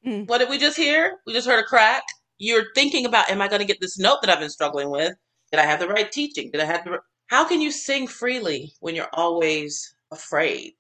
[0.06, 0.28] Mm.
[0.28, 1.20] what did we just hear?
[1.26, 2.04] We just heard a crack.
[2.38, 5.14] You're thinking about, am I going to get this note that I've been struggling with?
[5.52, 6.52] Did I have the right teaching?
[6.52, 7.00] Did I have the?
[7.28, 10.74] How can you sing freely when you're always afraid?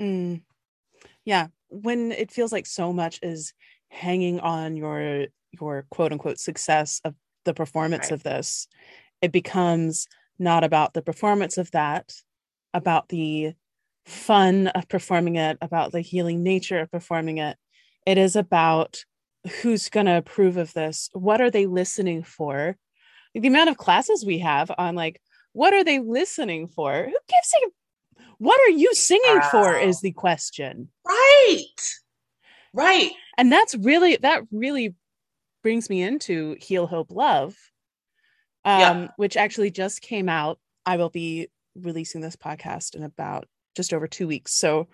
[0.00, 0.42] Mm.
[1.24, 3.52] Yeah, when it feels like so much is
[3.88, 8.12] hanging on your your quote unquote success of the performance Right.
[8.12, 8.68] of this,
[9.22, 12.12] it becomes not about the performance of that,
[12.74, 13.54] about the
[14.06, 17.56] fun of performing it, about the healing nature of performing it.
[18.06, 19.04] It is about
[19.62, 21.08] who's going to approve of this.
[21.12, 22.76] What are they listening for?
[23.34, 25.20] The amount of classes we have on like,
[25.56, 26.92] what are they listening for?
[26.92, 27.70] Who gives a
[28.38, 30.90] what are you singing for is the question.
[31.06, 31.64] Right,
[32.74, 33.10] right.
[33.38, 34.94] and that's really that really
[35.62, 37.56] brings me into heal hope love
[38.66, 39.08] um Yeah.
[39.16, 40.58] which actually just came out.
[40.84, 44.52] I will be releasing this podcast in about just over two weeks.
[44.52, 44.88] So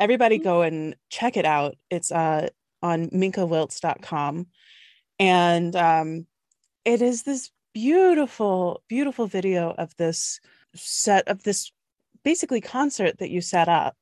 [0.00, 1.76] everybody go and check it out.
[1.88, 2.48] It's uh
[2.82, 4.46] on minkawiltz.com
[5.20, 6.26] and um
[6.84, 10.40] it is this beautiful beautiful video of this
[10.74, 11.72] set of this
[12.24, 13.96] basically concert that you set up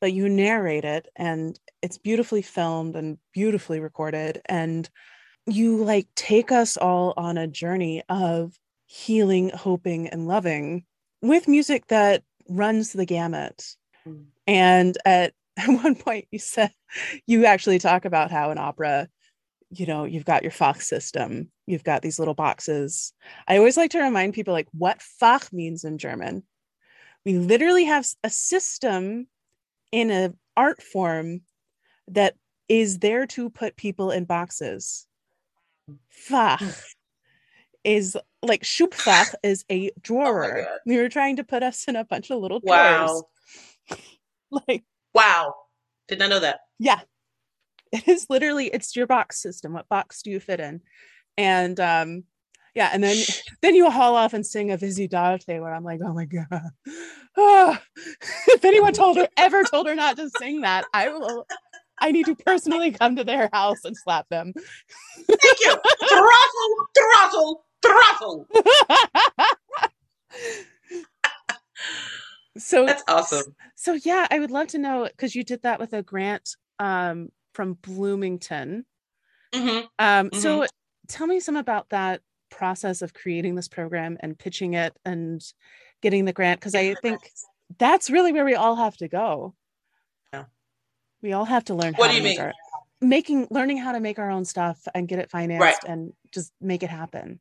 [0.00, 4.90] but you narrate it and it's beautifully filmed and beautifully recorded and
[5.46, 10.84] you like take us all on a journey of healing hoping and loving
[11.22, 14.24] with music that runs the gamut mm.
[14.46, 16.72] and at, at one point you said
[17.26, 19.08] you actually talk about how an opera
[19.78, 23.12] you know you've got your fach system you've got these little boxes.
[23.48, 26.44] I always like to remind people like what fach means in german.
[27.24, 29.26] We literally have a system
[29.90, 31.40] in an art form
[32.08, 32.34] that
[32.68, 35.06] is there to put people in boxes.
[36.10, 36.70] Fach hmm.
[37.84, 40.66] is like schubfach is a oh drawer.
[40.68, 43.10] Oh we were trying to put us in a bunch of little drawers.
[43.10, 43.22] Wow.
[44.68, 45.54] Like wow.
[46.06, 46.60] Did not know that.
[46.78, 47.00] Yeah
[47.92, 49.72] it is literally it's your box system.
[49.72, 50.80] What box do you fit in?
[51.38, 52.24] And um
[52.74, 53.16] yeah and then
[53.62, 56.70] then you haul off and sing a Vissi d'arte where i'm like oh my god.
[57.36, 57.78] Oh,
[58.48, 61.46] if anyone told her ever told her not to sing that i will
[61.98, 64.52] i need to personally come to their house and slap them.
[65.26, 65.76] Thank you.
[66.08, 68.46] Throttle throttle throttle.
[72.58, 73.54] So that's awesome.
[73.74, 77.30] so yeah i would love to know because you did that with a grant um
[77.56, 78.84] from Bloomington.
[79.54, 79.86] Mm-hmm.
[79.98, 80.38] Um, mm-hmm.
[80.38, 80.66] So
[81.08, 85.42] tell me some about that process of creating this program and pitching it and
[86.02, 87.18] getting the grant because I think
[87.78, 89.54] that's really where we all have to go.
[90.34, 90.44] Yeah.
[91.22, 91.94] We all have to learn.
[91.94, 92.38] What do you mean?
[92.38, 92.52] Our,
[93.00, 95.78] making learning how to make our own stuff and get it financed right.
[95.86, 97.40] and just make it happen.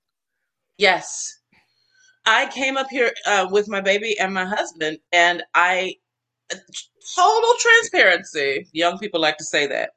[0.77, 1.39] Yes.
[2.25, 5.95] I came up here uh, with my baby and my husband, and I
[7.15, 8.67] total transparency.
[8.71, 9.91] Young people like to say that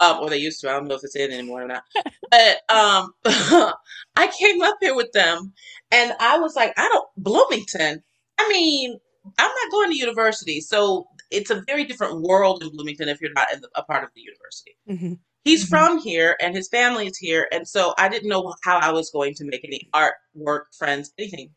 [0.00, 0.70] um, or they used to.
[0.70, 1.84] I don't know if it's in anymore or not.
[2.30, 3.12] but um,
[4.16, 5.52] I came up here with them,
[5.92, 8.02] and I was like, I don't Bloomington.
[8.38, 8.98] I mean,
[9.38, 13.32] I'm not going to university, so it's a very different world in Bloomington if you're
[13.34, 14.76] not in the, a part of the university.
[14.88, 15.14] Mm-hmm.
[15.44, 15.68] He's mm-hmm.
[15.68, 19.10] from here, and his family is here, and so I didn't know how I was
[19.10, 21.50] going to make any art, work, friends, anything.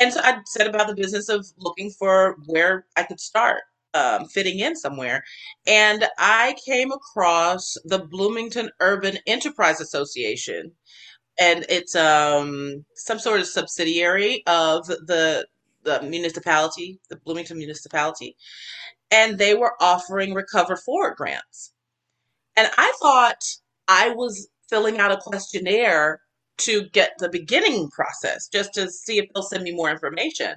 [0.00, 3.62] And so I set about the business of looking for where I could start
[3.98, 5.24] um, fitting in somewhere.
[5.66, 10.72] And I came across the Bloomington Urban Enterprise Association.
[11.40, 15.46] And it's um, some sort of subsidiary of the,
[15.84, 18.36] the municipality, the Bloomington municipality.
[19.10, 21.72] And they were offering Recover Forward grants.
[22.56, 23.42] And I thought
[23.86, 26.20] I was filling out a questionnaire
[26.58, 30.54] to get the beginning process just to see if they'll send me more information.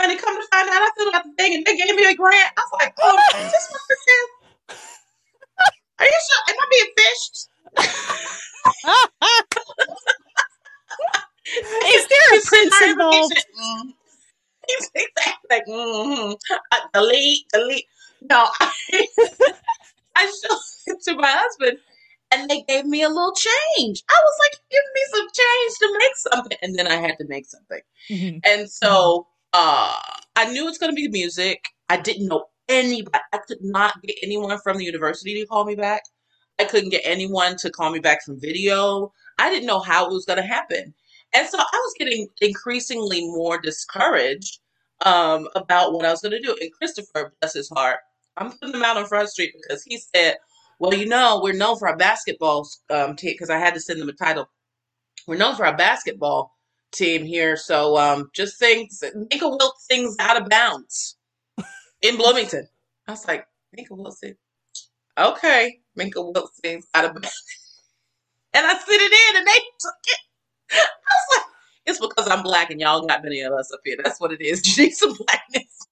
[0.00, 2.14] And it come find out, I filled out the thing and they gave me a
[2.14, 2.52] grant.
[2.56, 4.26] I was like, oh, is this what this is?
[6.00, 6.42] Are you sure?
[6.48, 7.48] Am I being phished?
[11.96, 13.44] is there a prince involved?
[13.60, 13.94] Mm.
[14.68, 16.32] He's exactly like, mm-hmm.
[16.72, 17.86] uh, delete, delete.
[18.30, 18.72] No, I,
[20.16, 21.78] I showed it to my husband
[22.32, 24.02] and they gave me a little change.
[24.08, 26.58] I was like, give me some change to make something.
[26.62, 27.80] And then I had to make something.
[28.10, 28.38] Mm-hmm.
[28.44, 29.94] And so uh,
[30.36, 31.64] I knew it's going to be music.
[31.88, 33.18] I didn't know anybody.
[33.32, 36.02] I could not get anyone from the university to call me back.
[36.58, 39.12] I couldn't get anyone to call me back from video.
[39.38, 40.94] I didn't know how it was going to happen.
[41.34, 44.60] And so I was getting increasingly more discouraged
[45.04, 46.56] um, about what I was going to do.
[46.60, 47.98] And Christopher, bless his heart,
[48.36, 50.36] I'm putting him out on Front Street because he said,
[50.78, 54.00] well, you know, we're known for our basketball um, team because I had to send
[54.00, 54.48] them a title.
[55.26, 56.52] We're known for our basketball
[56.92, 57.56] team here.
[57.56, 61.16] So um, just things, Minka Wiltz things out of bounds
[62.02, 62.68] in Bloomington.
[63.06, 64.22] I was like, Minka Wiltz
[65.18, 66.20] Okay, Minka
[66.62, 67.42] things out of bounds.
[68.54, 70.18] And I sit it in and they took it.
[70.72, 71.46] I was like,
[71.86, 73.96] it's because I'm black and y'all got many of us up here.
[74.02, 74.62] That's what it is.
[74.78, 75.86] You need some blackness.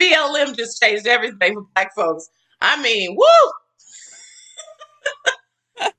[0.00, 2.28] BLM just changed everything for black folks.
[2.60, 3.24] I mean, woo!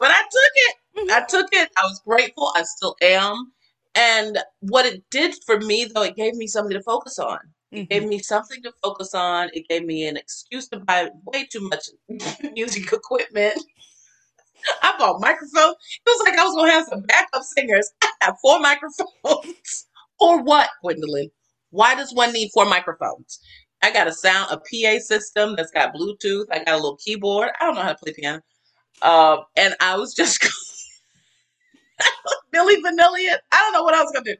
[0.00, 0.76] but I took it.
[1.10, 1.70] I took it.
[1.76, 2.52] I was grateful.
[2.54, 3.52] I still am.
[3.94, 7.38] And what it did for me, though, it gave me something to focus on.
[7.72, 7.84] It mm-hmm.
[7.84, 9.50] gave me something to focus on.
[9.52, 11.86] It gave me an excuse to buy way too much
[12.52, 13.60] music equipment.
[14.82, 15.76] I bought microphones.
[16.06, 17.90] It was like I was gonna have some backup singers.
[18.02, 19.86] I have four microphones.
[20.18, 21.30] or what, Gwendolyn?
[21.70, 23.40] Why does one need four microphones?
[23.82, 26.46] I got a sound, a PA system that's got Bluetooth.
[26.50, 27.50] I got a little keyboard.
[27.60, 28.42] I don't know how to play piano.
[29.00, 30.40] Uh, and I was just
[32.54, 33.28] Milli Vanilli.
[33.52, 34.36] I don't know what I was gonna do.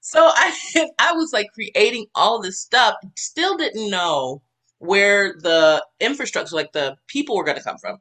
[0.00, 0.54] So I
[0.98, 2.96] I was like creating all this stuff.
[3.16, 4.42] Still didn't know
[4.78, 7.98] where the infrastructure, like the people, were gonna come from.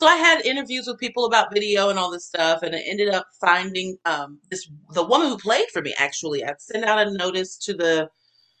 [0.00, 3.10] So I had interviews with people about video and all this stuff, and I ended
[3.10, 5.94] up finding um, this the woman who played for me.
[5.96, 8.08] Actually, I sent out a notice to the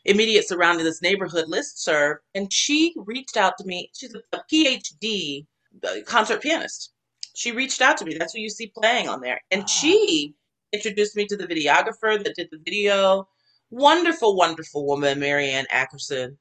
[0.04, 3.90] immediate surrounding this neighborhood list serve, and she reached out to me.
[3.94, 5.46] She's a PhD
[5.84, 6.91] uh, concert pianist.
[7.34, 8.16] She reached out to me.
[8.18, 10.34] That's who you see playing on there, and she
[10.72, 13.28] introduced me to the videographer that did the video.
[13.70, 16.36] Wonderful, wonderful woman, Marianne Ackerson.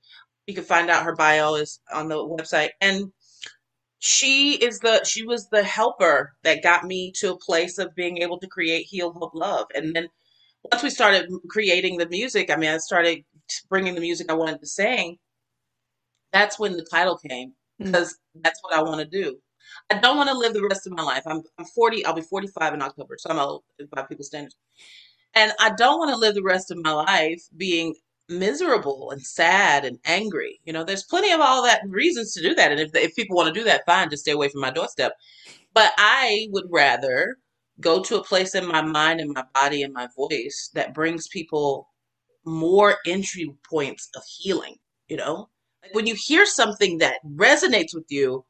[0.47, 3.11] You can find out her bio is on the website, and
[4.01, 8.17] she is the she was the helper that got me to a place of being
[8.17, 10.07] able to create heal hope love and then
[10.71, 13.23] once we started creating the music i mean i started
[13.69, 15.17] bringing the music i wanted to sing
[16.33, 18.41] that's when the title came because mm.
[18.43, 19.37] that's what i want to do
[19.89, 22.21] i don't want to live the rest of my life I'm, I'm 40 i'll be
[22.21, 24.55] 45 in october so i'm old by people's standards
[25.33, 27.95] and i don't want to live the rest of my life being
[28.31, 30.59] miserable and sad and angry.
[30.65, 32.71] You know, there's plenty of all that reasons to do that.
[32.71, 35.13] And if, if people want to do that, fine, just stay away from my doorstep.
[35.73, 37.37] But I would rather
[37.79, 41.27] go to a place in my mind and my body and my voice that brings
[41.27, 41.87] people
[42.45, 44.75] more entry points of healing,
[45.07, 45.49] you know?
[45.83, 48.45] Like when you hear something that resonates with you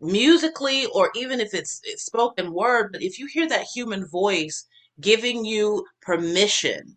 [0.00, 4.66] musically or even if it's, it's spoken word, but if you hear that human voice
[5.00, 6.96] giving you permission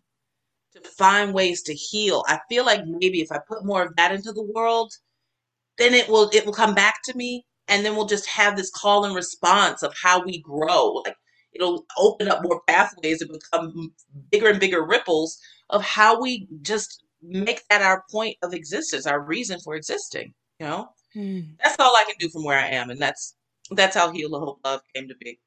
[0.72, 2.24] to find ways to heal.
[2.28, 4.92] I feel like maybe if I put more of that into the world,
[5.78, 8.70] then it will it will come back to me and then we'll just have this
[8.70, 11.02] call and response of how we grow.
[11.04, 11.16] Like
[11.52, 13.92] it'll open up more pathways and become
[14.30, 15.38] bigger and bigger ripples
[15.70, 20.34] of how we just make that our point of existence, our reason for existing.
[20.58, 21.40] You know, hmm.
[21.62, 23.34] that's all I can do from where I am, and that's
[23.70, 25.38] that's how Heal the Hope Love came to be.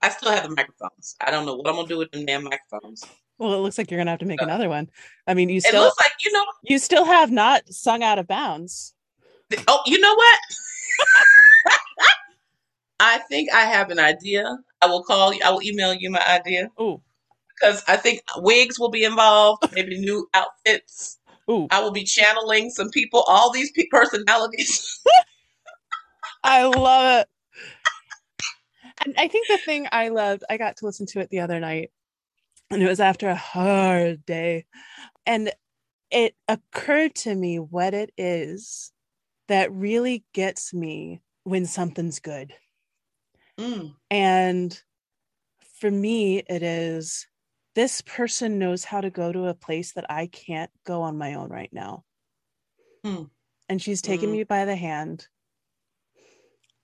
[0.00, 1.16] I still have the microphones.
[1.20, 3.04] I don't know what I'm gonna do with the damn microphones.
[3.38, 4.88] Well, it looks like you're gonna have to make another one.
[5.26, 8.18] I mean, you still it looks like you know you still have not sung out
[8.18, 8.94] of bounds.
[9.68, 10.38] Oh, you know what?
[13.00, 14.58] I think I have an idea.
[14.80, 15.40] I will call you.
[15.44, 16.70] I will email you my idea.
[16.80, 17.00] Ooh.
[17.48, 21.18] Because I think wigs will be involved, maybe new outfits.
[21.50, 21.66] Ooh.
[21.70, 25.00] I will be channeling some people, all these personalities.
[26.44, 27.28] I love it.
[29.04, 31.58] And I think the thing I loved, I got to listen to it the other
[31.58, 31.90] night
[32.72, 34.64] and it was after a hard day
[35.26, 35.52] and
[36.10, 38.92] it occurred to me what it is
[39.48, 42.54] that really gets me when something's good
[43.58, 43.94] mm.
[44.10, 44.82] and
[45.78, 47.26] for me it is
[47.74, 51.34] this person knows how to go to a place that i can't go on my
[51.34, 52.04] own right now
[53.04, 53.28] mm.
[53.68, 54.32] and she's taken mm.
[54.32, 55.26] me by the hand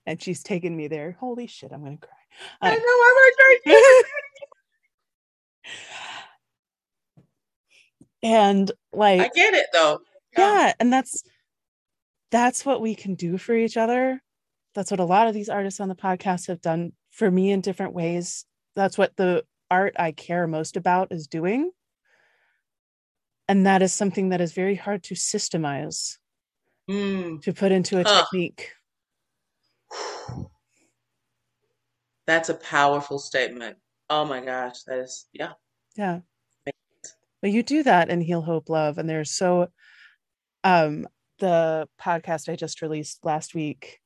[0.05, 2.09] and she's taken me there holy shit i'm gonna cry
[2.61, 4.03] i know i'm gonna cry
[8.23, 9.99] and like I get it though.
[10.37, 10.65] Yeah.
[10.65, 11.23] yeah, and that's
[12.31, 14.21] that's what we can do for each other.
[14.75, 17.61] That's what a lot of these artists on the podcast have done for me in
[17.61, 18.45] different ways.
[18.75, 21.71] That's what the art I care most about is doing.
[23.47, 26.17] And that is something that is very hard to systemize,
[26.89, 27.41] mm.
[27.41, 28.23] to put into a huh.
[28.23, 28.71] technique.
[32.27, 33.77] That's a powerful statement.
[34.09, 35.53] Oh my gosh, that is yeah.
[35.95, 36.19] Yeah.
[37.41, 39.69] But you do that in Heal Hope Love, and there's so
[40.63, 41.07] um
[41.39, 43.99] the podcast I just released last week,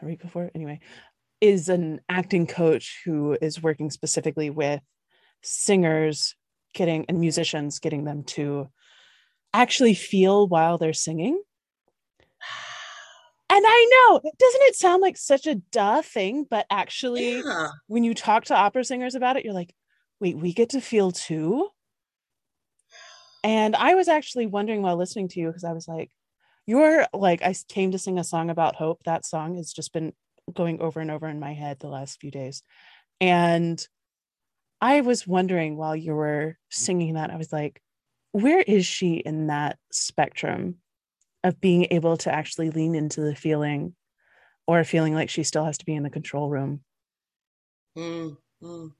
[0.00, 0.80] a week before, anyway,
[1.40, 4.80] is an acting coach who is working specifically with
[5.46, 6.34] singers
[6.74, 8.68] getting and musicians getting them to
[9.54, 11.40] actually feel while they're singing.
[13.48, 16.46] And I know, doesn't it sound like such a duh thing?
[16.50, 17.68] But actually, yeah.
[17.86, 19.74] when you talk to opera singers about it, you're like,
[20.20, 21.68] wait, we get to feel too?
[23.44, 26.10] And I was actually wondering while listening to you, because I was like,
[26.66, 29.04] you're like, I came to sing a song about hope.
[29.04, 30.12] That song has just been
[30.52, 32.62] going over and over in my head the last few days.
[33.20, 33.80] And
[34.80, 37.80] I was wondering while you were singing that, I was like,
[38.32, 40.76] where is she in that spectrum
[41.42, 43.94] of being able to actually lean into the feeling
[44.66, 46.82] or feeling like she still has to be in the control room?
[47.96, 48.92] Mm, mm.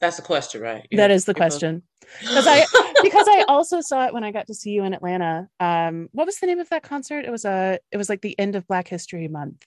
[0.00, 0.86] That's the question, right?
[0.92, 1.82] that is the question.
[2.20, 2.64] Because I
[3.02, 5.48] because I also saw it when I got to see you in Atlanta.
[5.58, 7.24] Um, what was the name of that concert?
[7.24, 9.64] It was a it was like the end of Black History Month,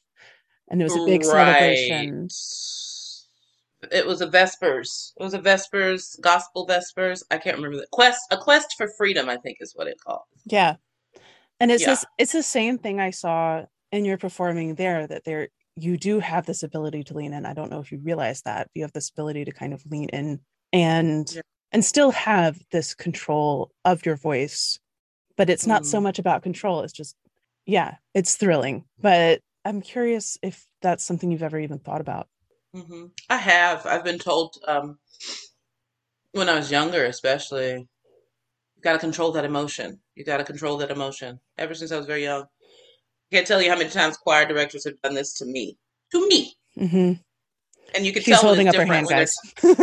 [0.70, 1.26] and it was a big right.
[1.26, 2.30] celebration.
[3.92, 5.14] It was a Vespers.
[5.18, 7.24] It was a Vespers gospel Vespers.
[7.32, 8.20] I can't remember the quest.
[8.32, 10.24] A quest for freedom, I think, is what it called.
[10.46, 10.76] Yeah,
[11.60, 11.90] and it's yeah.
[11.90, 12.06] this.
[12.18, 15.08] It's the same thing I saw in your performing there.
[15.08, 17.46] That there you do have this ability to lean in.
[17.46, 20.10] I don't know if you realize that you have this ability to kind of lean
[20.10, 20.42] in
[20.74, 21.42] and yeah.
[21.72, 24.78] and still have this control of your voice.
[25.38, 25.86] But it's not mm.
[25.86, 26.82] so much about control.
[26.82, 27.16] It's just,
[27.66, 28.84] yeah, it's thrilling.
[29.00, 32.28] But I'm curious if that's something you've ever even thought about.
[32.76, 33.06] Mm-hmm.
[33.30, 33.86] I have.
[33.86, 35.00] I've been told um,
[36.34, 40.00] when I was younger, especially, You got to control that emotion.
[40.16, 41.40] You got to control that emotion.
[41.58, 44.86] Ever since I was very young, I can't tell you how many times choir directors
[44.86, 45.78] have done this to me.
[46.12, 46.56] To me.
[46.78, 47.14] Mm-hmm.
[47.96, 49.36] And you can She's tell holding up her hand, guys.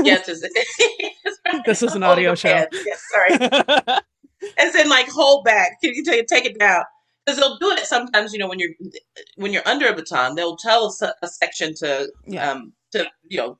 [0.03, 0.43] Yes, it's,
[1.66, 2.49] This is an audio show.
[2.72, 3.51] Yes, sorry.
[4.59, 5.80] As in, like, hold back.
[5.82, 6.84] Can you take it down?
[7.27, 8.35] Because they'll do it sometimes.
[8.35, 8.74] You know, when you're
[9.37, 12.53] when you're under a baton, they'll tell a, a section to Yeah.
[12.53, 13.59] um to you know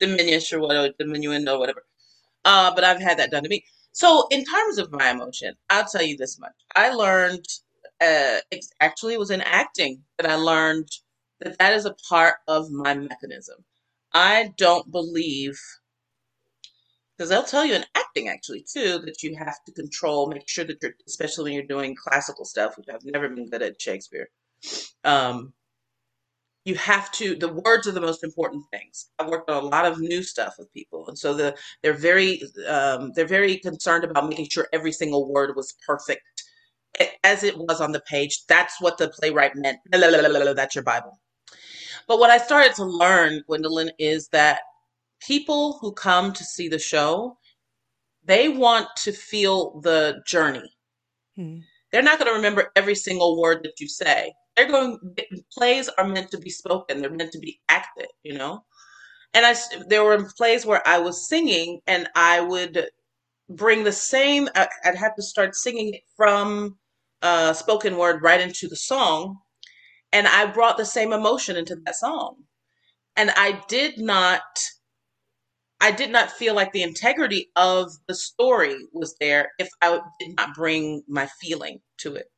[0.00, 1.84] diminish or whatever, diminuendo or whatever.
[2.44, 3.64] Uh, but I've had that done to me.
[3.92, 7.46] So in terms of my emotion, I'll tell you this much: I learned.
[8.00, 8.38] Uh,
[8.80, 10.88] actually, it was in acting that I learned
[11.40, 13.64] that that is a part of my mechanism.
[14.14, 15.60] I don't believe
[17.22, 20.64] because they'll tell you in acting actually too that you have to control make sure
[20.64, 24.28] that you're especially when you're doing classical stuff which i've never been good at shakespeare
[25.04, 25.52] um,
[26.64, 29.10] you have to the words are the most important things.
[29.18, 32.42] I've worked on a lot of new stuff with people and so the they're very
[32.68, 36.22] um, they're very concerned about making sure every single word was perfect
[37.24, 38.44] as it was on the page.
[38.48, 41.20] That's what the playwright meant that's your bible.
[42.08, 44.60] But what i started to learn gwendolyn is that
[45.26, 47.36] people who come to see the show
[48.24, 50.72] they want to feel the journey.
[51.36, 51.58] Hmm.
[51.92, 54.32] they're not going to remember every single word that you say.
[54.56, 54.98] They're going
[55.56, 57.00] plays are meant to be spoken.
[57.00, 58.64] They're meant to be acted you know?
[59.34, 59.54] And I
[59.88, 62.88] there were plays where i was singing and i would
[63.50, 66.78] bring the same I- i'd have to start singing it from
[67.22, 69.38] uh spoken word right into the song.
[70.12, 72.36] And i brought the same emotion into that song.
[73.16, 74.42] And i did not
[75.82, 80.36] I did not feel like the integrity of the story was there if I did
[80.36, 82.30] not bring my feeling to it.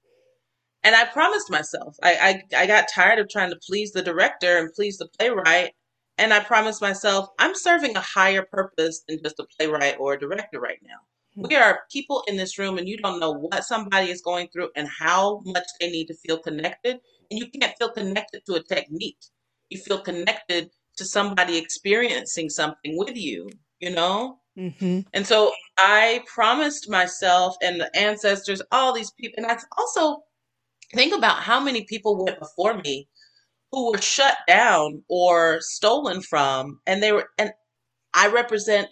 [0.82, 4.57] And I promised myself, I, I, I got tired of trying to please the director
[4.57, 5.72] and please the playwright.
[6.16, 10.18] And I promised myself, I'm serving a higher purpose than just a playwright or a
[10.18, 11.01] director right now.
[11.34, 11.49] Hmm.
[11.49, 14.70] We are people in this room, and you don't know what somebody is going through
[14.74, 16.99] and how much they need to feel connected.
[17.30, 19.22] And you can't feel connected to a technique.
[19.68, 23.49] You feel connected to somebody experiencing something with you,
[23.80, 24.38] you know?
[24.59, 25.01] Mm-hmm.
[25.12, 30.22] And so I promised myself and the ancestors, all these people, and I also
[30.95, 33.09] think about how many people went before me
[33.72, 37.53] who were shut down or stolen from, and they were, and
[38.14, 38.88] I represent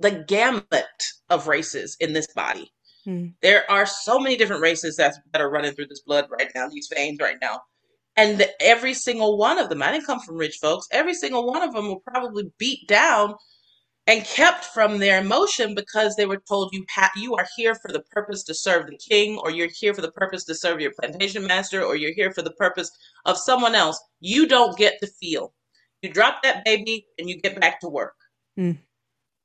[0.00, 0.86] the gamut
[1.28, 2.72] of races in this body.
[3.04, 3.26] Hmm.
[3.42, 6.88] There are so many different races that are running through this blood right now, these
[6.92, 7.60] veins right now.
[8.16, 11.46] And the, every single one of them, I didn't come from rich folks, every single
[11.46, 13.34] one of them were probably beat down
[14.06, 17.90] and kept from their emotion because they were told you ha- you are here for
[17.90, 20.92] the purpose to serve the king or you're here for the purpose to serve your
[20.92, 22.90] plantation master or you're here for the purpose
[23.24, 24.00] of someone else.
[24.20, 25.54] You don't get to feel.
[26.02, 28.14] You drop that baby and you get back to work.
[28.56, 28.78] Mm.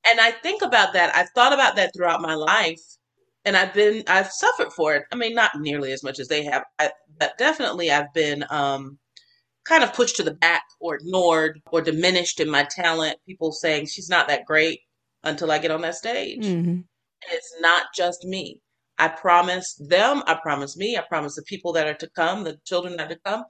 [0.07, 1.15] and i think about that.
[1.15, 2.98] I've thought about that throughout my life
[3.49, 6.43] and i've been i've suffered for it i mean not nearly as much as they
[6.43, 8.97] have I, but definitely i've been um
[9.69, 13.17] kind of pushed to the back or ignored or diminished in my talent.
[13.25, 14.79] People saying she's not that great
[15.23, 16.43] until I get on that stage.
[16.43, 16.69] Mm-hmm.
[16.69, 18.61] And it's not just me.
[18.97, 22.57] I promise them, I promise me, I promise the people that are to come, the
[22.65, 23.45] children that are to come.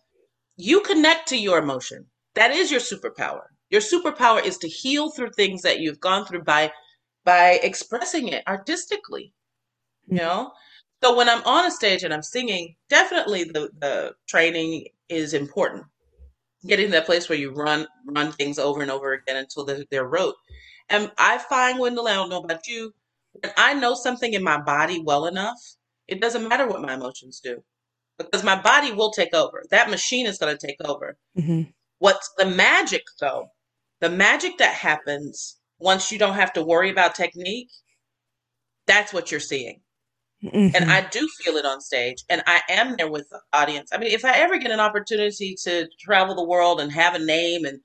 [0.58, 2.06] You connect to your emotion.
[2.36, 3.44] That is your superpower.
[3.70, 6.72] Your superpower is to heal through things that you've gone through by
[7.24, 9.34] by expressing it artistically.
[10.10, 10.52] You know?
[11.04, 15.86] So when I'm on a stage and I'm singing, definitely the, the training is important
[16.68, 19.86] getting to that place where you run run things over and over again until they're,
[19.92, 20.36] they're rote.
[20.90, 22.94] And I find, Gwendolyn, I don't know about you,
[23.34, 25.60] when I know something in my body well enough,
[26.08, 27.64] it doesn't matter what my emotions do
[28.18, 29.64] because my body will take over.
[29.70, 31.18] That machine is going to take over.
[31.38, 31.70] Mm-hmm.
[32.00, 33.52] What's the magic, though?
[34.00, 37.70] The magic that happens once you don't have to worry about technique,
[38.88, 39.82] that's what you're seeing.
[40.44, 40.76] Mm-hmm.
[40.76, 43.90] And I do feel it on stage, and I am there with the audience.
[43.92, 47.20] I mean, if I ever get an opportunity to travel the world and have a
[47.20, 47.82] name and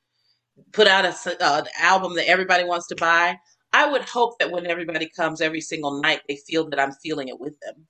[0.73, 3.37] put out a, uh, an album that everybody wants to buy,
[3.73, 7.27] I would hope that when everybody comes every single night, they feel that I'm feeling
[7.27, 7.87] it with them.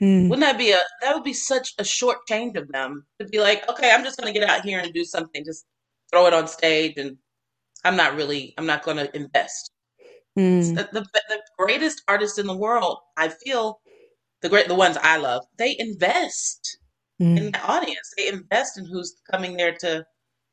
[0.00, 0.28] Mm-hmm.
[0.28, 3.40] Wouldn't that be a that would be such a short change of them to be
[3.40, 5.66] like, okay, I'm just going to get out here and do something, just
[6.12, 7.16] throw it on stage, and
[7.84, 9.72] I'm not really, I'm not going to invest.
[10.38, 10.74] Mm-hmm.
[10.74, 13.80] The, the the greatest artist in the world, I feel,
[14.44, 16.78] the great the ones I love, they invest
[17.22, 17.36] Mm-hmm.
[17.38, 18.12] in the audience.
[18.16, 20.04] They invest in who's coming there to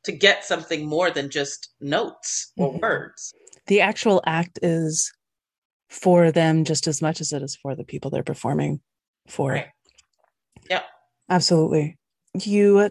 [0.04, 2.80] to get something more than just notes or Mhm.
[2.80, 3.34] words.
[3.66, 5.12] The actual act is
[5.88, 8.80] for them just as much as it is for the people they're performing
[9.28, 9.50] for.
[9.52, 9.68] Right.
[10.70, 10.84] Yep.
[11.28, 11.98] Absolutely.
[12.34, 12.90] You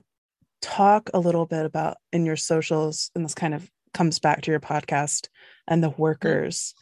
[0.62, 4.52] talk a little bit about in your socials, and this kind of comes back to
[4.52, 5.28] your podcast
[5.68, 6.74] and the workers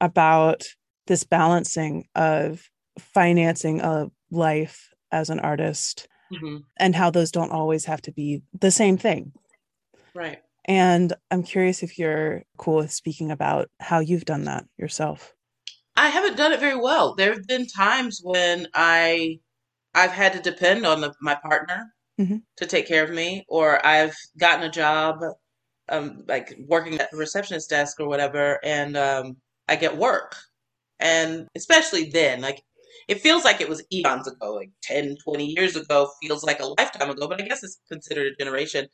[0.00, 0.64] about
[1.06, 2.68] this balancing of
[2.98, 8.42] financing a life as an artist hmm and how those don't always have to be
[8.60, 9.32] the same thing.
[10.14, 10.40] Right.
[10.66, 15.34] And I'm curious if you're cool with speaking about how you've done that yourself.
[15.96, 17.14] I haven't done it very well.
[17.14, 19.38] There have been times when I
[19.94, 22.42] I've had to depend on the, my partner Mhm.
[22.58, 25.20] to take care of me, or I've gotten a job,
[25.88, 29.36] um, like working at the receptionist desk or whatever, and um,
[29.68, 30.36] I get work.
[31.00, 32.62] And especially then, like
[33.08, 36.66] it feels like it was eons ago, like 10, 20 years ago, feels like a
[36.78, 38.88] lifetime ago, but I guess it's considered a generation.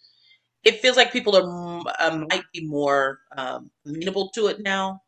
[0.64, 5.00] It feels like people are m- uh, might be more um, amenable to it now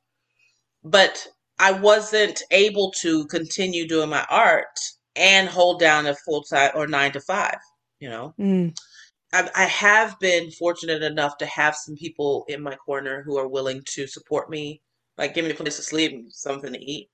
[0.85, 1.27] but
[1.59, 4.79] I wasn't able to continue doing my art
[5.17, 7.59] and hold down a full time or nine to five.
[8.01, 8.75] You know, Mm,
[9.33, 13.49] I, I have been fortunate enough to have some people in my corner who are
[13.49, 14.83] willing to support me,
[15.19, 17.09] like give me a place to sleep and something to eat.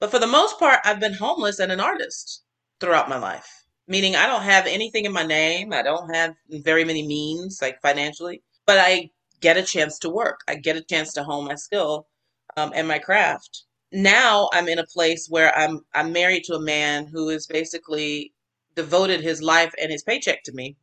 [0.00, 2.42] But for the most part, I've been homeless and an artist
[2.80, 3.64] throughout my life.
[3.86, 5.72] Meaning, I don't have anything in my name.
[5.72, 10.40] I don't have very many means, like financially, but I get a chance to work.
[10.46, 12.06] I get a chance to hone my skill
[12.56, 13.64] um, and my craft.
[13.92, 18.34] Now I'm in a place where I'm I'm married to a man who is basically
[18.74, 20.76] devoted his life and his paycheck to me,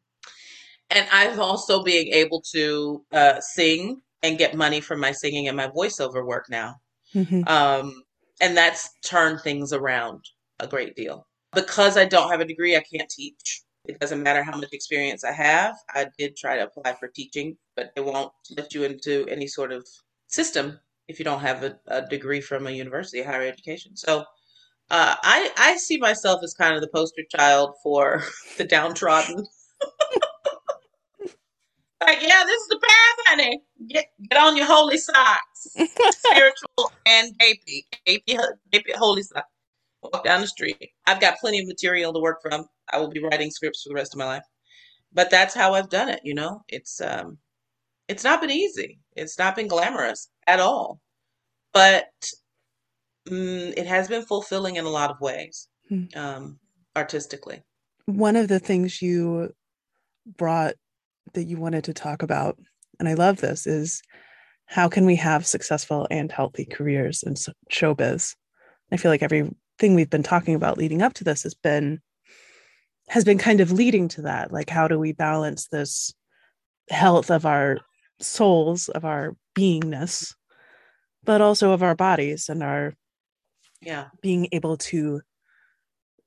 [0.90, 5.58] and I'm also being able to uh, sing and get money from my singing and
[5.58, 6.76] my voiceover work now.
[7.14, 8.04] mhm, Um,
[8.42, 10.24] and that's turned things around
[10.60, 11.28] a great deal.
[11.54, 13.62] Because I don't have a degree, I can't teach.
[13.86, 15.76] It doesn't matter how much experience I have.
[15.94, 19.72] I did try to apply for teaching, but they won't let you into any sort
[19.72, 19.88] of
[20.28, 23.96] system if you don't have a, a degree from a university, higher education.
[23.96, 24.26] So
[24.90, 28.24] uh, I I see myself as kind of the poster child for
[28.58, 29.46] the downtrodden.
[32.02, 33.62] Like, yeah, this is the path, honey.
[33.88, 35.68] Get get on your holy socks,
[36.12, 38.38] spiritual and gapey, gapey,
[38.74, 39.48] gapey holy socks.
[40.04, 40.92] Walk down the street.
[41.08, 42.66] I've got plenty of material to work from.
[42.94, 44.44] I will be writing scripts for the rest of my life.
[45.14, 46.20] But that's how I've done it.
[46.24, 47.38] You know, it's um,
[48.08, 49.00] it's not been easy.
[49.16, 51.00] It's not been glamorous at all.
[51.74, 52.08] But
[53.28, 56.04] mm, it has been fulfilling in a lot of ways, Hmm.
[56.16, 56.60] um,
[56.96, 57.64] artistically.
[58.06, 59.54] One of the things you
[60.38, 60.76] brought
[61.34, 62.58] that you wanted to talk about,
[63.00, 64.02] and I love this, is
[64.66, 67.36] how can we have successful and healthy careers in
[67.72, 68.36] showbiz?
[68.92, 69.56] I feel like everything
[69.96, 72.02] we've been talking about leading up to this has been
[73.10, 74.52] has been kind of leading to that.
[74.52, 76.12] Like, how do we balance this
[76.90, 77.78] health of our
[78.20, 80.34] souls, of our beingness,
[81.24, 82.96] but also of our bodies and our
[83.82, 84.10] Yeah.
[84.22, 85.22] being able to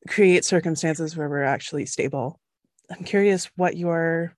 [0.06, 2.40] create circumstances where we're actually stable.
[2.88, 4.36] I'm curious what your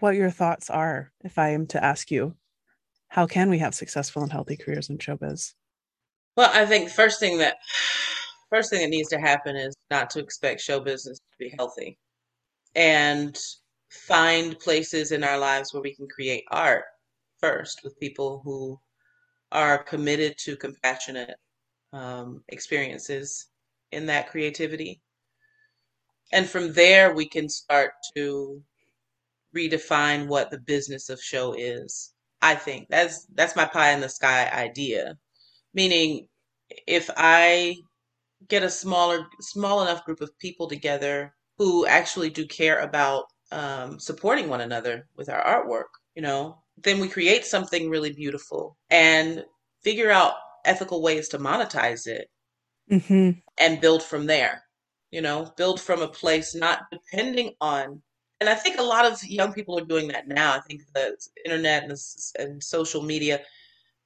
[0.00, 2.34] what your thoughts are if I am to ask you
[3.08, 5.54] how can we have successful and healthy careers in showbiz?
[6.36, 7.56] Well, I think first thing that
[8.50, 11.98] first thing that needs to happen is not to expect show business to be healthy
[12.74, 13.36] and
[13.90, 16.84] find places in our lives where we can create art
[17.40, 18.78] first with people who
[19.50, 21.34] are committed to compassionate
[21.92, 23.48] um, experiences
[23.90, 25.00] in that creativity.
[26.32, 28.62] And from there, we can start to
[29.56, 32.12] redefine what the business of show is.
[32.42, 35.16] I think that's that's my pie in the sky idea.
[35.74, 36.28] Meaning,
[36.86, 37.76] if I
[38.48, 43.98] get a smaller, small enough group of people together who actually do care about um,
[44.00, 49.44] supporting one another with our artwork, you know, then we create something really beautiful and
[49.82, 50.34] figure out
[50.64, 52.28] ethical ways to monetize it
[52.88, 54.64] hmm and build from there.
[55.10, 58.02] You know, build from a place not depending on.
[58.40, 60.54] And I think a lot of young people are doing that now.
[60.54, 61.92] I think the internet and,
[62.38, 63.40] and social media,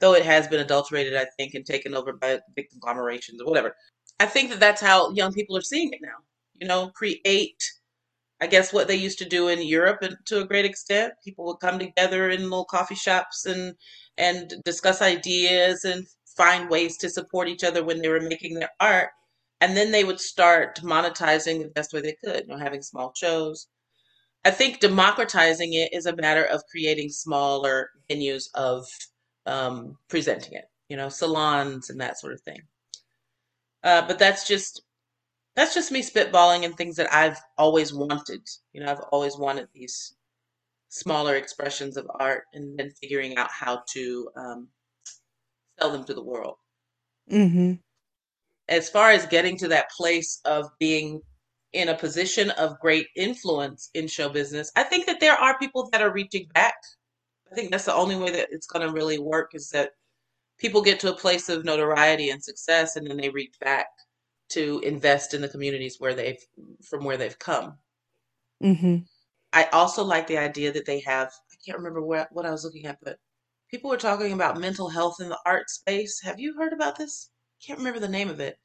[0.00, 3.76] though it has been adulterated, I think, and taken over by big conglomerations or whatever.
[4.20, 6.18] I think that that's how young people are seeing it now.
[6.54, 7.62] You know, create,
[8.40, 11.44] I guess, what they used to do in Europe, and to a great extent, people
[11.46, 13.74] would come together in little coffee shops and
[14.18, 16.06] and discuss ideas and
[16.36, 19.10] find ways to support each other when they were making their art,
[19.60, 22.42] and then they would start monetizing the best way they could.
[22.46, 23.68] You know, having small shows.
[24.44, 28.86] I think democratizing it is a matter of creating smaller venues of
[29.46, 30.66] um, presenting it.
[30.88, 32.60] You know, salons and that sort of thing.
[33.84, 34.82] Uh, but that's just
[35.56, 38.42] that's just me spitballing and things that I've always wanted.
[38.72, 40.16] You know, I've always wanted these
[40.90, 44.68] smaller expressions of art and then figuring out how to um,
[45.78, 46.56] sell them to the world.
[47.28, 47.74] hmm
[48.68, 51.22] As far as getting to that place of being
[51.74, 55.88] in a position of great influence in show business, I think that there are people
[55.90, 56.76] that are reaching back.
[57.50, 59.90] I think that's the only way that it's going to really work is that
[60.58, 63.88] people get to a place of notoriety and success and then they reach back
[64.50, 66.38] to invest in the communities where they've
[66.82, 67.76] from where they've come.
[68.62, 68.98] Mm-hmm.
[69.52, 71.28] I also like the idea that they have.
[71.28, 73.18] I can't remember what what I was looking at, but
[73.70, 76.20] people were talking about mental health in the art space.
[76.22, 77.30] Have you heard about this?
[77.64, 78.58] Can't remember the name of it,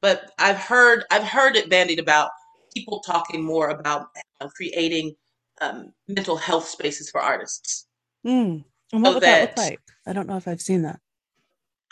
[0.00, 2.30] but I've heard I've heard it bandied about.
[2.74, 4.08] People talking more about
[4.40, 5.14] uh, creating
[5.60, 7.86] um, mental health spaces for artists.
[8.26, 8.64] Mm.
[8.92, 9.80] And what So would that look like?
[10.06, 11.00] I don't know if I've seen that.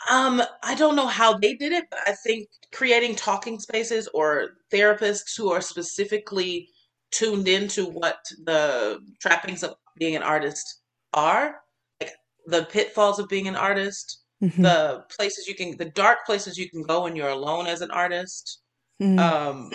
[0.09, 4.51] Um, I don't know how they did it, but I think creating talking spaces or
[4.73, 6.69] therapists who are specifically
[7.11, 10.81] tuned into what the trappings of being an artist
[11.13, 11.57] are,
[11.99, 12.13] like
[12.47, 14.63] the pitfalls of being an artist, Mhm.
[14.63, 17.91] the places you can, the dark places you can go when you're alone as an
[17.91, 18.61] artist.
[19.01, 19.19] Mm.
[19.19, 19.71] Um,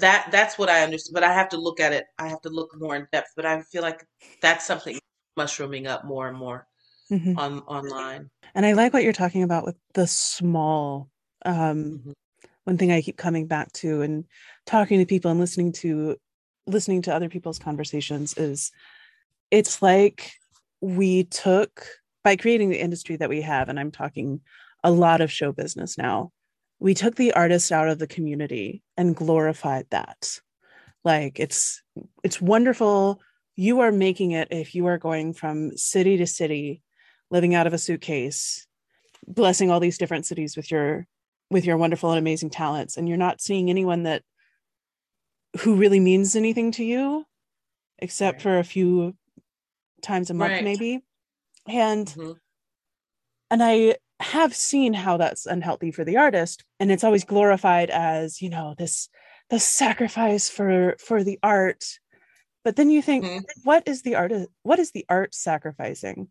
[0.00, 2.06] that that's what I understand, but I have to look at it.
[2.18, 4.06] I have to look more in depth, but I feel like
[4.40, 4.98] that's something
[5.36, 6.66] mushrooming up more and more
[7.10, 7.36] Mhm.
[7.38, 8.30] on online.
[8.54, 11.10] And I like what you're talking about with the small.
[11.44, 12.12] Um, Mhm.
[12.64, 14.24] one thing I keep coming back to and
[14.66, 16.16] talking to people and listening to
[16.66, 18.72] listening to other people's conversations is
[19.50, 20.32] it's like
[20.80, 21.86] we took
[22.22, 24.40] by creating the industry that we have, and I'm talking
[24.82, 26.32] a lot of show business now,
[26.78, 30.40] we took the artist out of the community and glorified that.
[31.04, 31.82] Like it's
[32.22, 33.20] it's wonderful.
[33.56, 36.82] You are making it if you are going from city to city,
[37.30, 38.66] living out of a suitcase,
[39.26, 41.06] blessing all these different cities with your
[41.50, 44.22] with your wonderful and amazing talents, and you're not seeing anyone that
[45.60, 47.24] who really means anything to you,
[47.98, 48.42] except Right.
[48.42, 49.16] for a few
[50.02, 50.64] times a month, Right.
[50.64, 51.04] maybe.
[51.66, 52.40] And Mhm.
[53.50, 58.40] and I have seen how that's unhealthy for the artist, and it's always glorified as
[58.40, 59.08] you know this
[59.50, 61.84] the sacrifice for for the art.
[62.64, 63.44] But then you think, Mhm.
[63.64, 64.32] what is the art?
[64.62, 66.30] What is the art sacrificing?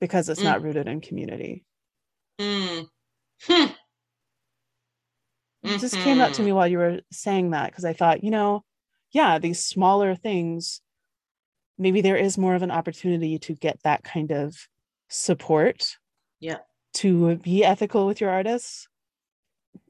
[0.00, 0.44] Because it's Mm.
[0.44, 1.64] not rooted in community.
[2.40, 2.88] Mm.
[3.42, 3.72] Hmm.
[5.64, 6.44] It just came up to Mhm.
[6.46, 8.64] me while you were saying that because I thought, you know,
[9.10, 10.80] yeah, these smaller things,
[11.76, 14.56] maybe there is more of an opportunity to get that kind of
[15.08, 15.98] support.
[16.40, 16.58] Yeah.
[16.98, 18.88] To be ethical with your artists,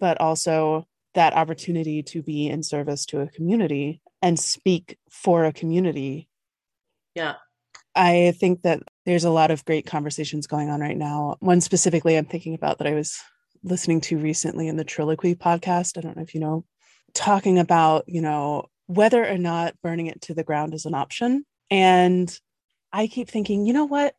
[0.01, 5.53] but also that opportunity to be in service to a community and speak for a
[5.53, 6.29] community.
[7.15, 7.35] Yeah.
[7.95, 11.37] I think that there's a lot of great conversations going on right now.
[11.41, 13.19] One specifically I'm thinking about that I was
[13.65, 15.99] listening to recently in the Triloquy podcast.
[15.99, 16.65] I don't know if you know,
[17.15, 21.45] talking about, you know, whether or not burning it to the ground is an option.
[21.71, 22.33] And
[22.93, 24.15] I keep thinking, you know what?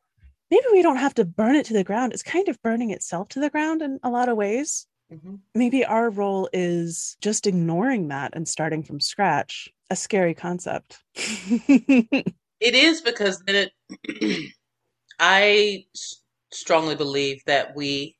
[0.51, 2.13] Maybe we don't have to burn it to the ground.
[2.13, 4.87] It's kind of burning itself to the ground in a lot of ways.
[5.11, 5.39] Mhm.
[5.55, 9.69] Maybe our role is just ignoring that and starting from scratch.
[9.89, 10.99] A scary concept.
[12.61, 13.69] It is because then
[14.09, 14.51] it.
[15.19, 16.21] I s-
[16.51, 18.17] strongly believe that we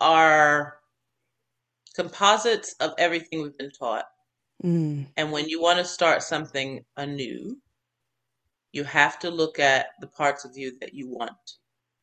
[0.00, 0.78] are
[1.94, 4.06] composites of everything we've been taught.
[4.64, 7.56] Mm, And when you want to start something anew,
[8.74, 11.36] you have to look at the parts of you that you want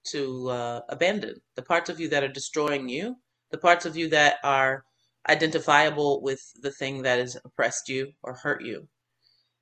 [0.06, 3.16] to uh, abandon, the parts of you that are destroying you,
[3.52, 4.84] the parts of you that are
[5.30, 8.88] identifiable with the thing that has oppressed you or hurt you.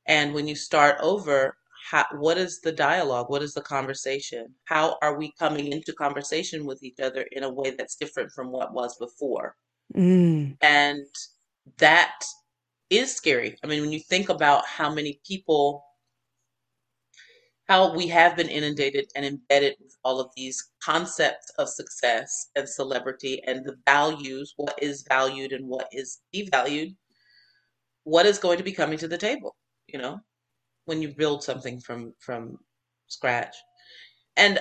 [0.07, 1.55] And when you start over,
[1.89, 3.29] how, what is the dialogue?
[3.29, 4.55] What is the conversation?
[4.65, 8.51] How are we coming into conversation with each other in a way that's different from
[8.51, 9.55] what was before?
[9.95, 11.05] mm, And
[11.77, 12.23] that
[12.89, 13.57] is scary.
[13.63, 15.83] I mean, when you think about how many people,
[17.69, 22.67] how we have been inundated and embedded with all of these concepts of success and
[22.67, 26.95] celebrity and the values, what is valued and what is devalued,
[28.05, 29.55] what is going to be coming to the table,
[29.87, 30.19] you know,
[30.85, 32.57] when you build something from from
[33.07, 33.55] scratch.
[34.35, 34.59] And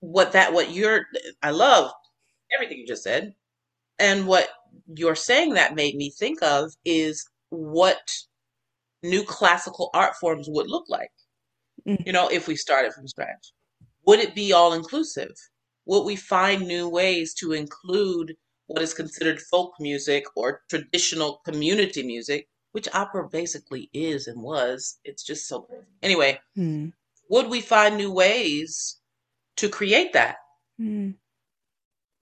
[0.00, 1.06] what that what you're
[1.44, 1.92] I love
[2.52, 3.34] everything you just said.
[4.00, 4.48] And what
[4.96, 8.00] you're saying that made me think of is what
[9.04, 11.10] new classical art forms would look like.
[11.86, 12.06] Mm.
[12.06, 13.52] You know, if we started from scratch.
[14.06, 15.34] Would it be all inclusive?
[15.86, 18.34] Would we find new ways to include
[18.66, 24.98] what is considered folk music or traditional community music, which opera basically is and was?
[25.04, 25.68] It's just so.
[26.02, 26.92] Anyway, mm,
[27.28, 29.00] would we find new ways
[29.56, 30.36] to create that?
[30.80, 31.14] mm,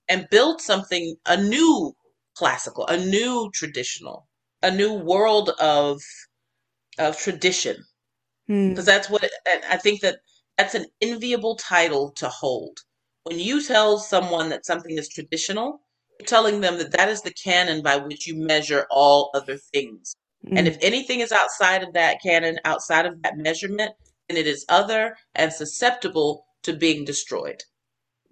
[0.09, 1.95] and build something a new
[2.35, 4.29] classical, a new traditional,
[4.63, 6.01] a new world of
[6.99, 7.85] of tradition.
[8.51, 10.19] Mm, Because that's what and I think that
[10.57, 12.79] that's an enviable title to hold.
[13.25, 15.83] When you tell someone that something is traditional,
[16.19, 20.17] you're telling them that that is the canon by which you measure all other things.
[20.55, 20.71] And mm.
[20.71, 23.93] if anything is outside of that canon, outside of that measurement,
[24.29, 27.63] then it is other and susceptible to being destroyed.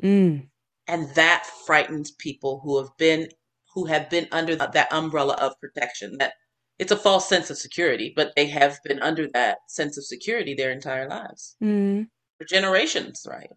[0.02, 0.48] Mm,
[0.88, 3.28] And that frightens people who have been,
[3.74, 6.18] who have been under that umbrella of protection.
[6.18, 6.34] That
[6.78, 10.54] it's a false sense of security, but they have been under that sense of security
[10.54, 12.08] their entire lives Mm.
[12.38, 13.50] for generations, right?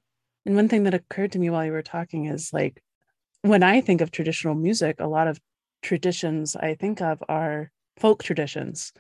[0.46, 2.82] And one thing that occurred to me while you were talking is like
[3.42, 5.40] when I think of traditional music, a lot of
[5.82, 8.92] traditions I think of are folk traditions.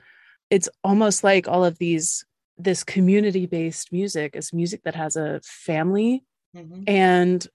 [0.49, 2.25] It's almost like all of these,
[2.57, 6.23] this community based music is music that has a family.
[6.53, 7.45] hmm And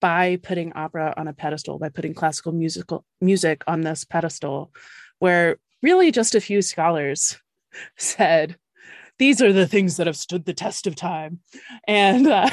[0.00, 4.72] by putting opera on a pedestal, by putting classical musical music on this pedestal,
[5.18, 5.56] where
[5.86, 7.38] really just a few scholars
[7.96, 8.56] said,
[9.18, 11.38] these are the things that have stood the test of time.
[11.86, 12.50] And uh,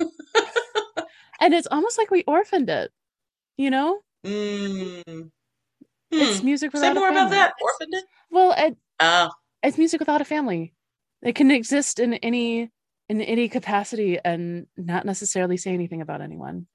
[1.40, 2.90] and it's almost like we orphaned it
[3.56, 5.30] you know Mm.
[6.10, 6.44] it's Hmm.
[6.44, 8.04] music Say more about that, orphaned it?
[8.30, 9.30] well it, Ah,
[9.62, 10.74] it's music without a family
[11.22, 12.70] it can exist in any
[13.08, 16.66] in any capacity and not necessarily say anything about anyone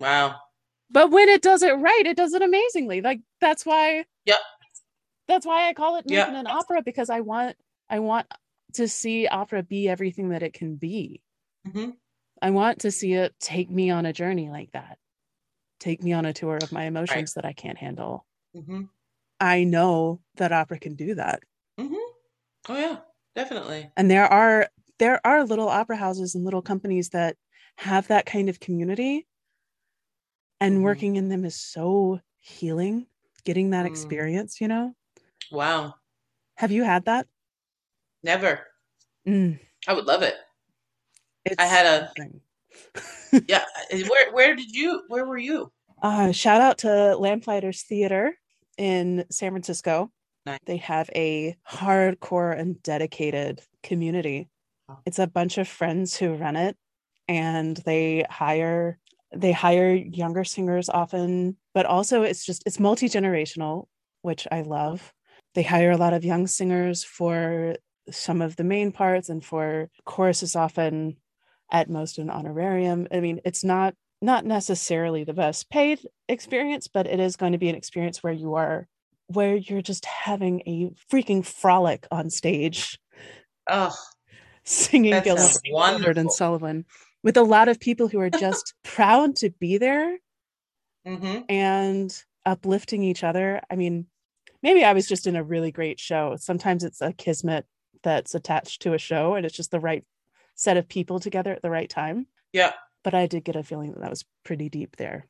[0.00, 0.36] wow.
[0.92, 4.38] But when it does it right it does it amazingly like that's why Yep.
[5.28, 6.28] that's why i call it Yep.
[6.28, 7.56] making an opera because i want
[7.90, 8.26] i want
[8.74, 11.20] to see opera be everything that it can be
[11.70, 11.90] hmm
[12.40, 14.98] I want to see it take me on a journey like that.
[15.78, 18.26] Take me on a tour of my emotions that I can't handle.
[18.52, 18.82] hmm
[19.38, 21.44] I know that opera can do that.
[21.78, 21.94] hmm
[22.68, 22.96] Oh yeah,
[23.36, 23.90] definitely.
[23.96, 24.68] And there are
[24.98, 27.36] there are little opera houses and little companies that
[27.76, 29.26] have that kind of community.
[30.62, 30.82] And Mhm.
[30.82, 33.06] working in them is so healing,
[33.44, 33.88] getting that Mm.
[33.88, 34.94] experience, you know?
[35.50, 35.96] Wow.
[36.56, 37.26] Have you had that?
[38.22, 38.68] Never.
[39.26, 39.58] Mm,
[39.88, 40.36] I would love it.
[41.44, 42.12] it's I had a-.
[43.48, 43.64] Yeah.
[43.90, 45.72] Where where did you where were you?
[46.00, 48.38] Uh, shout out to Lamplighter's Theater
[48.78, 50.12] in San Francisco.
[50.46, 50.58] Nice.
[50.64, 54.48] They have a hardcore and dedicated community.
[55.06, 56.76] It's a bunch of friends who run it,
[57.28, 58.98] and they hire
[59.34, 63.86] they hire younger singers often, but also it's just it's multi generational,
[64.22, 65.12] which I love.
[65.54, 67.76] They hire a lot of young singers for
[68.10, 71.16] some of the main parts, and for choruses often
[71.70, 73.06] at most an honorarium.
[73.12, 77.58] I mean, it's not not necessarily the best paid experience, but it is going to
[77.58, 78.86] be an experience where you are
[79.28, 82.98] where you're just having a freaking frolic on stage
[83.68, 83.94] Oh,
[84.64, 86.30] singing Gilbert and.
[86.30, 86.84] Sullivan
[87.22, 90.18] with a lot of people who are just proud to be there
[91.06, 93.60] hmm and uplifting each other.
[93.70, 94.06] I mean,
[94.62, 96.36] maybe I was just in a really great show.
[96.36, 97.66] Sometimes it's a kismet
[98.02, 100.04] that's attached to a show and it's just the right
[100.54, 102.26] set of people together at the right time.
[102.52, 102.72] Yeah.
[103.04, 105.26] But I did get a feeling that that was pretty deep there.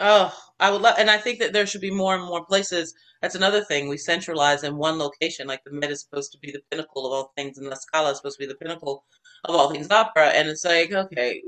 [0.00, 2.94] Oh, I would love, and I think that there should be more and more places.
[3.22, 3.88] That's another thing.
[3.88, 7.12] We centralize in one location, like the Met is supposed to be the pinnacle of
[7.12, 9.04] all things, and La Scala is supposed to be the pinnacle
[9.44, 10.28] of all things opera.
[10.28, 11.42] And it's like, okay,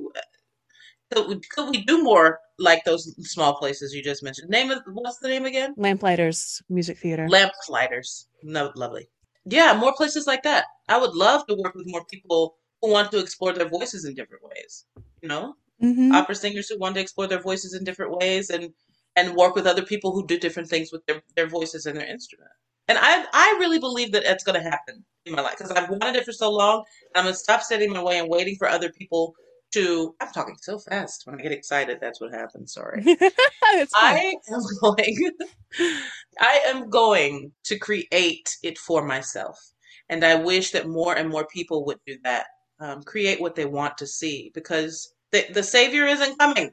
[1.12, 4.48] could we, could we do more like those small places you just mentioned?
[4.48, 5.74] Name of what's the name again?
[5.76, 7.28] Lamplighters Music Theater.
[7.28, 8.28] Lamplighters.
[8.42, 9.08] No, lovely.
[9.44, 10.64] Yeah, more places like that.
[10.88, 14.14] I would love to work with more people who want to explore their voices in
[14.14, 14.86] different ways.
[15.22, 16.12] You know, Mhm.
[16.14, 18.70] opera singers who want to explore their voices in different ways and
[19.16, 22.06] and work with other people who do different things with their, their voices and their
[22.06, 22.50] instrument.
[22.88, 25.88] And I I really believe that it's going to happen in my life because I've
[25.90, 26.84] wanted it for so long.
[27.14, 29.34] And I'm going to stop in my way and waiting for other people
[29.72, 30.14] to.
[30.20, 31.22] I'm talking so fast.
[31.26, 32.74] When I get excited, that's what happens.
[32.74, 33.02] Sorry.
[33.94, 35.30] I am going.
[36.40, 39.58] I am going to create it for myself,
[40.08, 42.46] and I wish that more and more people would do that.
[42.78, 46.72] Um, create what they want to see because the the savior isn't coming.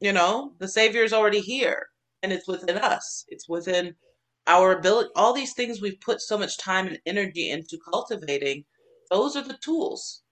[0.00, 1.88] You know, the savior is already here,
[2.22, 3.24] and it's within us.
[3.28, 3.96] It's within
[4.46, 5.10] our ability.
[5.16, 8.64] All these things we've put so much time and energy into cultivating.
[9.10, 10.22] Those are the tools.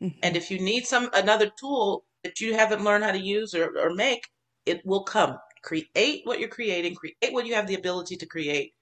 [0.00, 0.18] Mhm.
[0.22, 3.78] And if you need some another tool that you haven't learned how to use or,
[3.78, 4.28] or make,
[4.66, 5.38] it will come.
[5.62, 8.74] Create what you're creating, create what you have the ability to create,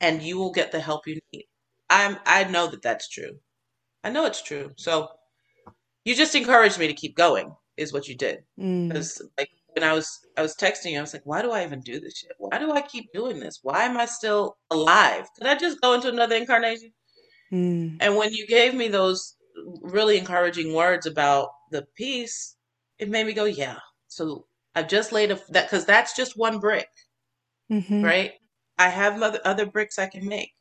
[0.00, 1.46] and you will get the help you need.
[1.90, 3.40] I'm I know that that's true.
[4.04, 4.72] I know it's true.
[4.76, 5.10] So
[6.04, 8.38] you just encouraged me to keep going is what you did.
[8.58, 8.88] Mm.
[8.88, 11.64] Because like when I was I was texting you, I was like, why do I
[11.64, 12.32] even do this shit?
[12.38, 13.60] Why do I keep doing this?
[13.62, 15.26] Why am I still alive?
[15.36, 16.92] Could I just go into another incarnation?
[17.52, 17.98] Mm.
[18.00, 19.36] And when you gave me those
[19.82, 22.56] really encouraging words about the piece,
[22.98, 23.78] it made me go, yeah.
[24.08, 26.88] So I've just laid a that because that's just one brick,
[27.70, 28.02] Mhm.
[28.04, 28.32] right?
[28.78, 30.52] I have other other bricks I can make,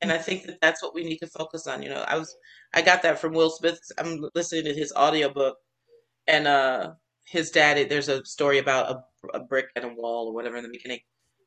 [0.00, 1.82] and I think that that's what we need to focus on.
[1.82, 2.34] You know, I was
[2.72, 3.78] I got that from Will Smith.
[3.98, 5.56] I'm listening to his audiobook,
[6.26, 6.92] and uh,
[7.26, 7.88] his dad.
[7.88, 11.00] There's a story about a, a brick and a wall or whatever in the beginning,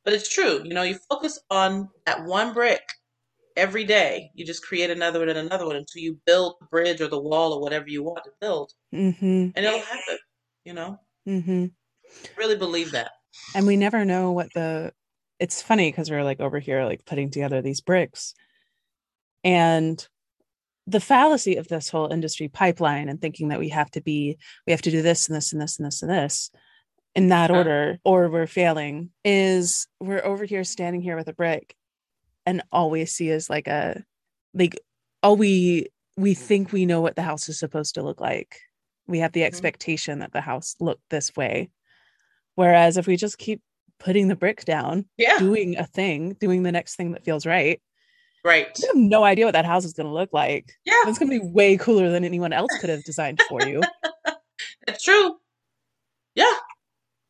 [0.04, 0.62] but it's true.
[0.64, 2.82] You know, you focus on that one brick
[3.56, 4.30] every day.
[4.36, 7.20] You just create another one and another one until you build the bridge or the
[7.20, 9.54] wall or whatever you want to build, Mhm.
[9.56, 10.18] and it'll happen.
[10.66, 11.00] You know.
[11.28, 11.66] Mm-hmm.
[12.38, 13.12] Really believe that.
[13.56, 14.94] And we never know what the.
[15.40, 18.34] It's funny because we're like over here, like putting together these bricks,
[19.44, 20.06] and
[20.88, 24.72] the fallacy of this whole industry pipeline and thinking that we have to be, we
[24.72, 26.50] have to do this and this and this and this and this
[27.14, 29.10] in that order, or we're failing.
[29.26, 31.76] Is we're over here standing here with a brick,
[32.46, 34.04] and all we see is like a,
[34.54, 34.80] like
[35.22, 38.60] all we we think we know what the house is supposed to look like.
[39.08, 39.48] We have the mm-hmm.
[39.48, 41.70] expectation that the house looked this way.
[42.56, 43.62] Whereas if we just keep
[44.00, 45.38] putting the brick down, Yeah.
[45.38, 47.82] doing a thing, doing the next thing that feels right,
[48.44, 48.68] Right.
[48.80, 50.72] you have no idea what that house is going to look like.
[50.86, 50.94] Yeah.
[51.06, 53.82] It's going to be way cooler than anyone else could have designed for you.
[54.88, 55.36] It's true.
[56.36, 56.54] Yeah.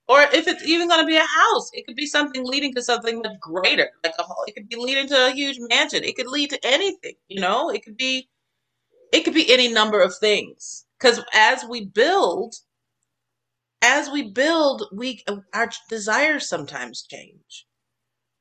[0.07, 2.81] Or if it's even going to be a house, it could be something leading to
[2.81, 3.89] something much greater.
[4.03, 6.03] Like a whole, it could be leading to a huge mansion.
[6.03, 7.69] It could lead to anything, you know?
[7.69, 8.29] It could be
[9.11, 10.85] it could be any number of things.
[10.99, 12.55] Cuz as we build
[13.81, 17.66] as we build, we our desires sometimes change.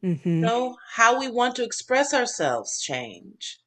[0.04, 0.24] Mhm.
[0.24, 3.58] You know, how we want to express ourselves change.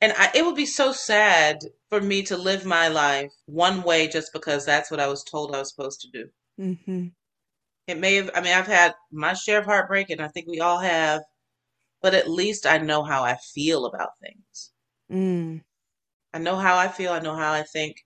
[0.00, 1.58] And I, it would be so sad
[1.90, 5.54] for me to live my life one way just because that's what I was told
[5.54, 6.28] I was supposed to do.
[6.58, 7.08] Mm-hmm.
[7.86, 10.60] It may have, I mean, I've had my share of heartbreak, and I think we
[10.60, 11.22] all have,
[12.00, 14.72] but at least I know how I feel about things.
[15.10, 15.62] Mm.
[16.32, 17.96] I know how I feel, I know how I think,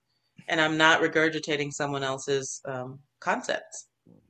[0.47, 3.87] and I'm not regurgitating someone else's um, concepts.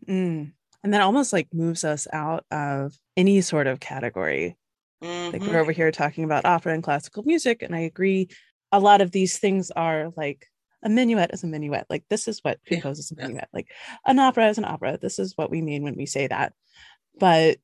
[0.07, 0.51] Mm.
[0.85, 4.55] And that almost like moves us out of any sort of category.
[5.01, 5.47] Like Mhm.
[5.47, 8.29] we're over here talking about opera and classical music, and I agree.
[8.71, 10.45] A lot of these things are like
[10.83, 11.85] a minuet is a minuet.
[11.89, 13.25] Like this is what Yeah, composes a yeah.
[13.27, 13.47] minuet.
[13.51, 13.71] Like
[14.05, 14.99] an opera is an opera.
[15.01, 16.53] This is what we mean when we say that.
[17.19, 17.57] But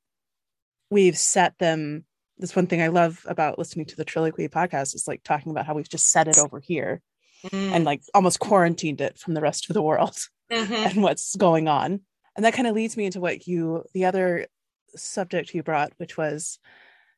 [0.90, 2.06] we've set them.
[2.40, 5.68] This one thing I love about listening to the Triloquy podcast is like talking about
[5.68, 7.02] how we've just set it over here
[7.46, 7.72] Mm.
[7.72, 10.18] and like almost quarantined it from the rest of the world
[10.52, 10.72] Mhm.
[10.96, 12.02] and what's going on.
[12.36, 14.48] And that kind of leads me into what you, the other
[14.96, 16.60] subject you brought, which was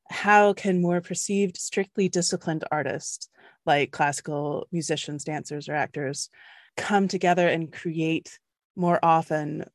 [0.09, 3.29] how can more perceived, strictly disciplined artists
[3.65, 6.29] like classical musicians, dancers, or actors
[6.75, 8.39] come together and create
[8.75, 9.65] more often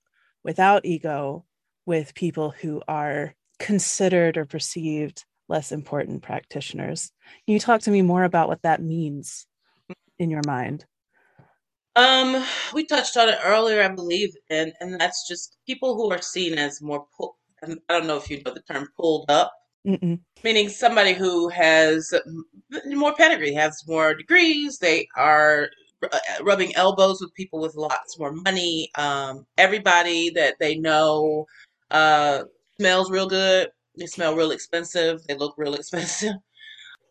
[0.44, 1.44] without ego
[1.86, 7.10] with people who are considered or perceived less important practitioners?
[7.46, 9.46] Can you talk to me more about what that means
[10.18, 10.84] in your mind?
[11.98, 16.22] Um, we touched on it earlier, I believe, and and that's just people who are
[16.22, 17.36] seen as more pull.
[17.62, 19.52] and I don't know if you know the term pulled up,
[19.84, 20.20] Mm-mm.
[20.44, 22.14] meaning somebody who has
[22.86, 24.78] more pedigree, has more degrees.
[24.78, 25.70] They are
[26.12, 28.90] uh, rubbing elbows with people with lots more money.
[28.96, 31.46] Um, everybody that they know
[31.90, 32.44] uh,
[32.78, 33.70] smells real good.
[33.98, 35.26] They smell real expensive.
[35.26, 36.34] They look real expensive.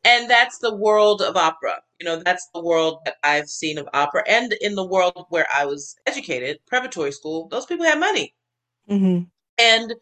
[0.07, 1.81] And that's the world of opera.
[1.99, 4.23] You know, that's the world that I've seen of opera.
[4.25, 8.33] And in the world where I was educated, preparatory school, those people had money.
[8.89, 9.23] Mm-hmm.
[9.57, 9.93] And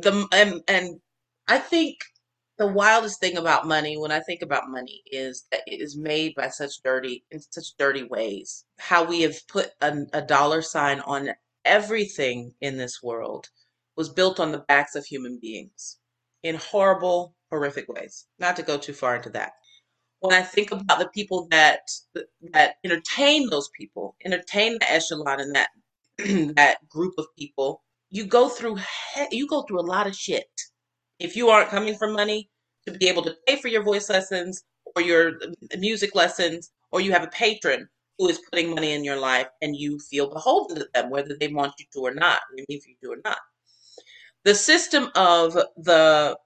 [0.00, 1.00] the and, and
[1.46, 1.98] I think
[2.56, 6.34] the wildest thing about money, when I think about money, is that it is made
[6.36, 8.64] by such dirty in such dirty ways.
[8.78, 11.30] How we have put a, a dollar sign on
[11.66, 13.50] everything in this world
[13.96, 15.98] was built on the backs of human beings
[16.42, 18.26] in horrible, horrific ways.
[18.40, 19.52] Not to go too far into that.
[20.20, 21.80] When I think about the people that
[22.52, 25.68] that entertain those people, entertain the echelon and that
[26.56, 28.78] that group of people, you go through
[29.32, 30.48] you go through a lot of shit
[31.20, 32.50] if you aren't coming for money
[32.86, 34.64] to be able to pay for your voice lessons
[34.96, 35.34] or your
[35.78, 37.88] music lessons or you have a patron
[38.18, 41.48] who is putting money in your life and you feel beholden to them whether they
[41.48, 43.38] want you to or not even if you do or not
[44.44, 46.36] the system of the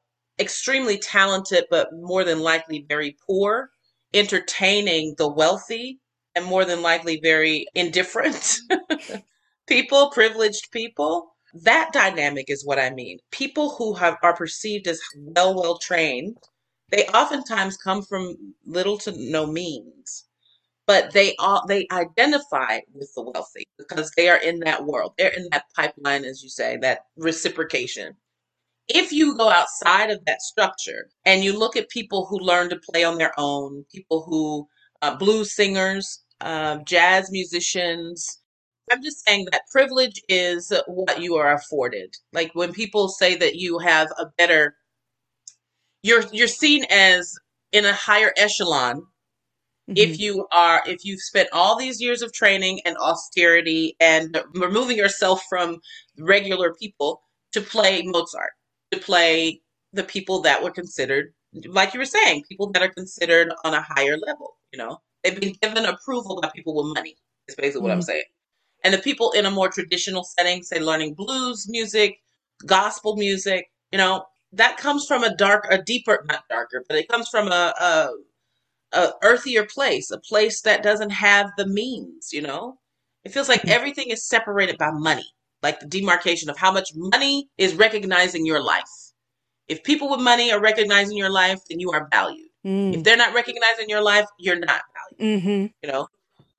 [0.41, 3.70] extremely talented but more than likely very poor
[4.14, 6.01] entertaining the wealthy
[6.34, 8.59] and more than likely very indifferent
[9.68, 13.18] people privileged people that dynamic is what I mean.
[13.30, 16.36] People who have are perceived as well, well trained,
[16.91, 20.26] they oftentimes come from little to no means,
[20.86, 25.14] but they all they identify with the wealthy because they are in that world.
[25.18, 28.16] They're in that pipeline, as you say, that reciprocation.
[28.89, 32.80] If you go outside of that structure and you look at people who learn to
[32.91, 34.68] play on their own, people who
[35.03, 38.41] uh, blues singers, uh, jazz musicians,
[38.91, 42.14] I'm just saying that privilege is what you are afforded.
[42.32, 44.76] Like when people say that you have a better
[46.03, 47.34] you're you're seen as
[47.72, 49.03] in a higher echelon
[49.97, 54.97] if you are if you've spent all these years of training and austerity and removing
[54.97, 55.78] yourself from
[56.18, 57.22] regular people
[57.53, 58.53] to play Mozart,
[58.93, 59.61] to play
[59.93, 61.32] the people that were considered
[61.68, 65.01] like you were saying, people that are considered on a higher level, you know.
[65.24, 67.16] They've been given approval by people with money.
[67.49, 68.05] Is basically what I'm Mhm.
[68.05, 68.24] saying
[68.84, 72.18] And the people in a more traditional setting, say learning blues music,
[72.66, 77.09] gospel music, you know, that comes from a dark, a deeper, not darker, but it
[77.09, 78.11] comes from a, a,
[78.93, 82.78] a earthier place, a place that doesn't have the means, you know?
[83.24, 85.26] It feels like everything is separated by money,
[85.62, 88.84] like the demarcation of how much money is recognizing your life.
[89.68, 92.48] If people with money are recognizing your life, then you are valued.
[92.64, 92.94] Mm.
[92.94, 94.82] If they're not recognizing your life, you're not
[95.18, 95.66] valued, Mm-hmm.
[95.82, 96.09] you know?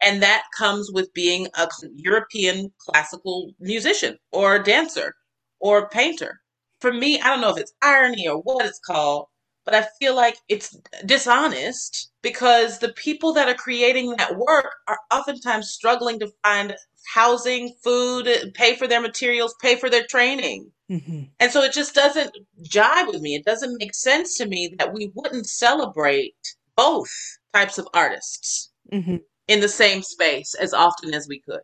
[0.02, 5.16] And that comes with being a European classical musician or dancer
[5.60, 6.39] or painter.
[6.80, 9.28] For me, I don't know if it's irony or what it's called,
[9.66, 15.00] but I feel like it's dishonest because the people that are creating that work are
[15.12, 16.76] oftentimes struggling to find
[17.14, 20.72] housing, food, pay for their materials, pay for their training.
[20.89, 21.24] Mm-hmm.
[21.39, 23.36] And so it just doesn't jive with me.
[23.36, 26.36] It doesn't make sense to me that we wouldn't celebrate
[26.76, 27.12] both
[27.54, 29.18] types of artists Mm-hmm.
[29.47, 31.60] in the same space as often as we could.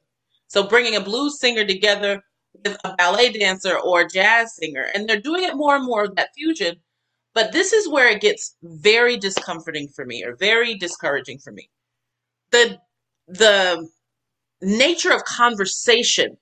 [0.48, 2.22] So bringing a blues singer together
[2.64, 6.04] with a ballet dancer or a jazz singer, and they're doing it more and more
[6.04, 6.76] of that fusion.
[7.34, 11.68] But this is where it gets very discomforting for me, or very discouraging for me.
[12.52, 12.80] The
[13.28, 13.90] the
[14.66, 16.38] nature of conversation,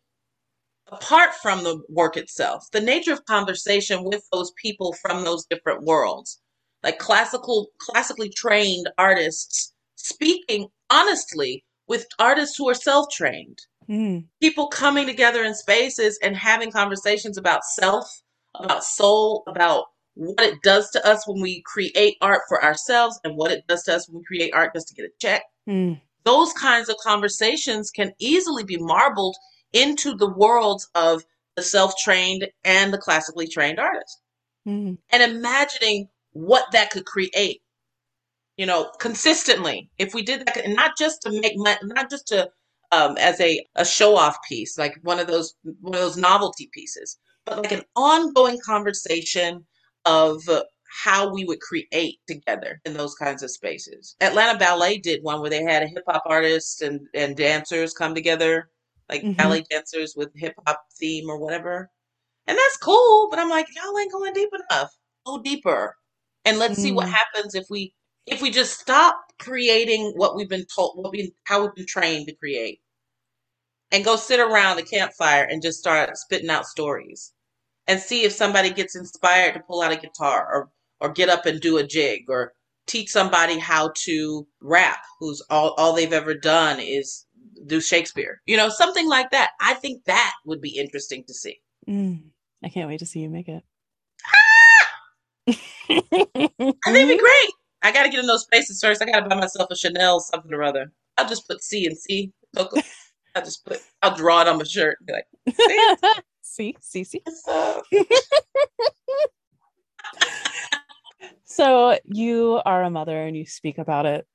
[0.92, 5.84] apart from the work itself, the nature of conversation with those people from those different
[5.84, 6.42] worlds,
[6.84, 13.60] like classical, classically trained artists speaking honestly with artists who are self-trained
[13.90, 14.24] Mm.
[14.40, 18.10] people coming together in spaces and having conversations about self
[18.56, 23.36] about soul about what it does to us when we create art for ourselves and
[23.36, 26.00] what it does to us when we create art just to get a check Mm.
[26.26, 29.36] Those kinds of conversations can easily be marbled
[29.74, 31.24] into the worlds of
[31.56, 34.20] the self-trained and the classically trained artist
[34.68, 34.98] Mm.
[35.12, 37.62] and imagining what that could create
[38.58, 42.28] you know consistently if we did that and not just to make money not just
[42.28, 42.50] to
[42.92, 46.70] um, as a, a show off piece like one of those one of those novelty
[46.74, 49.66] pieces but like an ongoing conversation
[50.06, 50.64] of uh,
[51.04, 54.16] how we would create together in those kinds of spaces.
[54.22, 58.70] Atlanta ballet did one where they had a hip-hop artist and, and dancers come together
[59.10, 59.38] like Mhm.
[59.38, 61.90] ballet dancers with hip-hop theme or whatever.
[62.48, 64.92] And that's cool but i'm like y'all ain't going deep enough.
[65.26, 65.96] Go deeper.
[66.46, 67.12] And let's see what Mm.
[67.14, 67.94] happens if we
[68.28, 72.28] if we just stop creating what we've been told what we how we've been trained
[72.28, 72.82] to create.
[73.92, 77.34] And go sit around the campfire and just start spitting out stories.
[77.88, 81.46] And see if somebody gets inspired to pull out a guitar or or get up
[81.46, 82.54] and do a jig or
[82.88, 87.26] teach somebody how to rap who's all all they've ever done is
[87.66, 88.42] do Shakespeare.
[88.46, 89.52] You know, something like that.
[89.60, 91.60] I think that would be interesting to see.
[91.88, 92.24] Mm.
[92.64, 93.64] I can't wait to see you make it.
[95.48, 95.56] I
[95.88, 97.54] think it'd be great.
[97.82, 99.02] I gotta get in those spaces first.
[99.02, 100.92] I gotta buy myself a Chanel something or other.
[101.18, 102.32] I'll just put C and C.
[102.58, 104.98] I'll just put I'll draw it on my shirt.
[105.06, 105.28] Be like,
[106.42, 107.22] see, see, see,
[111.54, 114.28] So you are a mother and you speak about it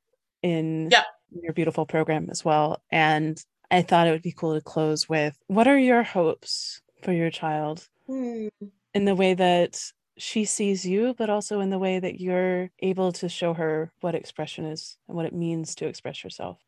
[0.42, 1.02] in Yeah.
[1.32, 2.80] your beautiful program as well.
[2.92, 7.12] And I thought it would be cool to close with what are your hopes for
[7.12, 8.46] your child hmm.
[8.94, 9.82] in the way that
[10.16, 14.14] she sees you, but also in the way that you're able to show her what
[14.14, 16.58] expression is and what it means to express yourself.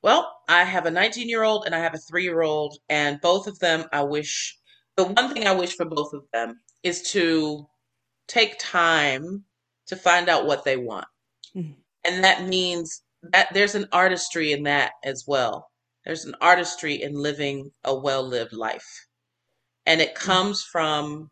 [0.00, 3.20] Well, I have a 19 year old and I have a three year old, and
[3.20, 4.56] both of them, I wish
[4.96, 7.66] the one thing I wish for both of them is to
[8.30, 9.44] take time
[9.86, 11.06] to find out what they want.
[11.54, 11.76] Mhm.
[12.04, 15.70] And that means that there's an artistry in that as well.
[16.04, 19.06] There's an artistry in living a well lived life.
[19.84, 21.30] And it comes from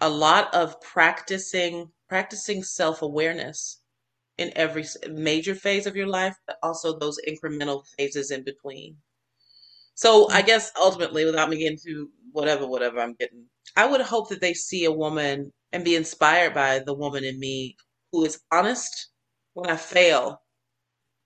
[0.00, 3.80] a lot of practicing practicing self-awareness
[4.38, 8.96] in every major phase of your life, but also those incremental phases in between.
[9.94, 13.46] So I guess ultimately, without me getting to whatever, whatever I'm getting,
[13.76, 17.38] I would hope that they see a woman and be inspired by the woman in
[17.38, 17.76] me
[18.10, 19.10] who is honest
[19.52, 20.40] when I fail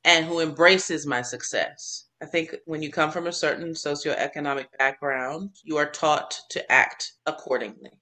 [0.02, 2.06] and who embraces my success.
[2.20, 7.12] I think when you come from a certain socioeconomic background, you are taught to act
[7.26, 7.92] accordingly.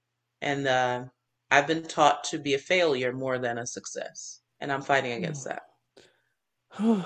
[0.41, 1.03] And uh,
[1.51, 4.41] I've been taught to be a failure more than a success.
[4.59, 5.61] And I'm fighting against that.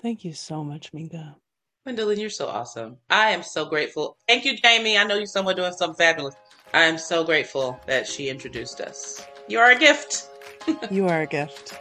[0.00, 1.34] Thank you so much, Minka.
[1.82, 2.98] Gwendolyn, you're so awesome.
[3.10, 4.16] I am so grateful.
[4.28, 4.96] Thank you, Jamie.
[4.96, 6.36] I know you're somewhere doing something fabulous.
[6.74, 9.24] I am so grateful that she introduced us.
[9.46, 10.28] You are a gift.
[10.90, 11.74] You are a gift.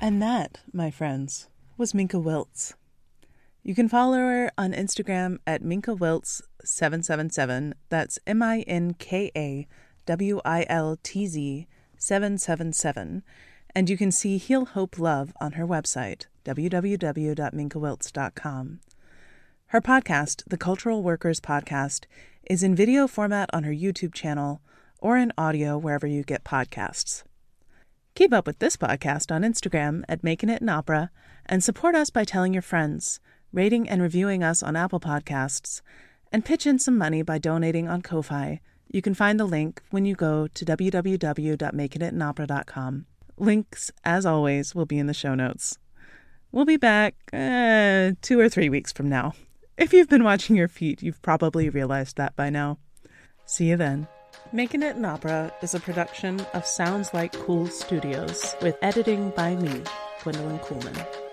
[0.00, 2.74] And that, my friends, was Minka Wiltz.
[3.62, 7.76] You can follow her on Instagram at Minka Wiltz 777.
[7.88, 9.68] That's M I N K A
[10.06, 11.68] W I L T Z
[11.98, 13.22] 777.
[13.74, 18.80] And you can see Heal Hope Love on her website, www.minkawiltz.com.
[19.66, 22.06] Her podcast, The Cultural Workers Podcast,
[22.48, 24.62] is in video format on her YouTube channel
[24.98, 27.22] or in audio wherever you get podcasts.
[28.14, 31.10] Keep up with this podcast on Instagram at Making It an Opera
[31.46, 33.20] and support us by telling your friends,
[33.52, 35.82] rating and reviewing us on Apple Podcasts,
[36.32, 38.60] and pitch in some money by donating on Ko-Fi.
[38.90, 43.06] You can find the link when you go to www.makingitaanopera.com.
[43.36, 45.78] Links, as always, will be in the show notes.
[46.50, 49.34] We'll be back uh, two or three weeks from now.
[49.76, 52.78] If you've been watching your feet, you've probably realized that by now.
[53.44, 54.08] See you then.
[54.52, 59.56] Making It an Opera is a production of Sounds Like Cool Studios with editing by
[59.56, 59.82] me,
[60.22, 61.27] Gwendolyn Coolman.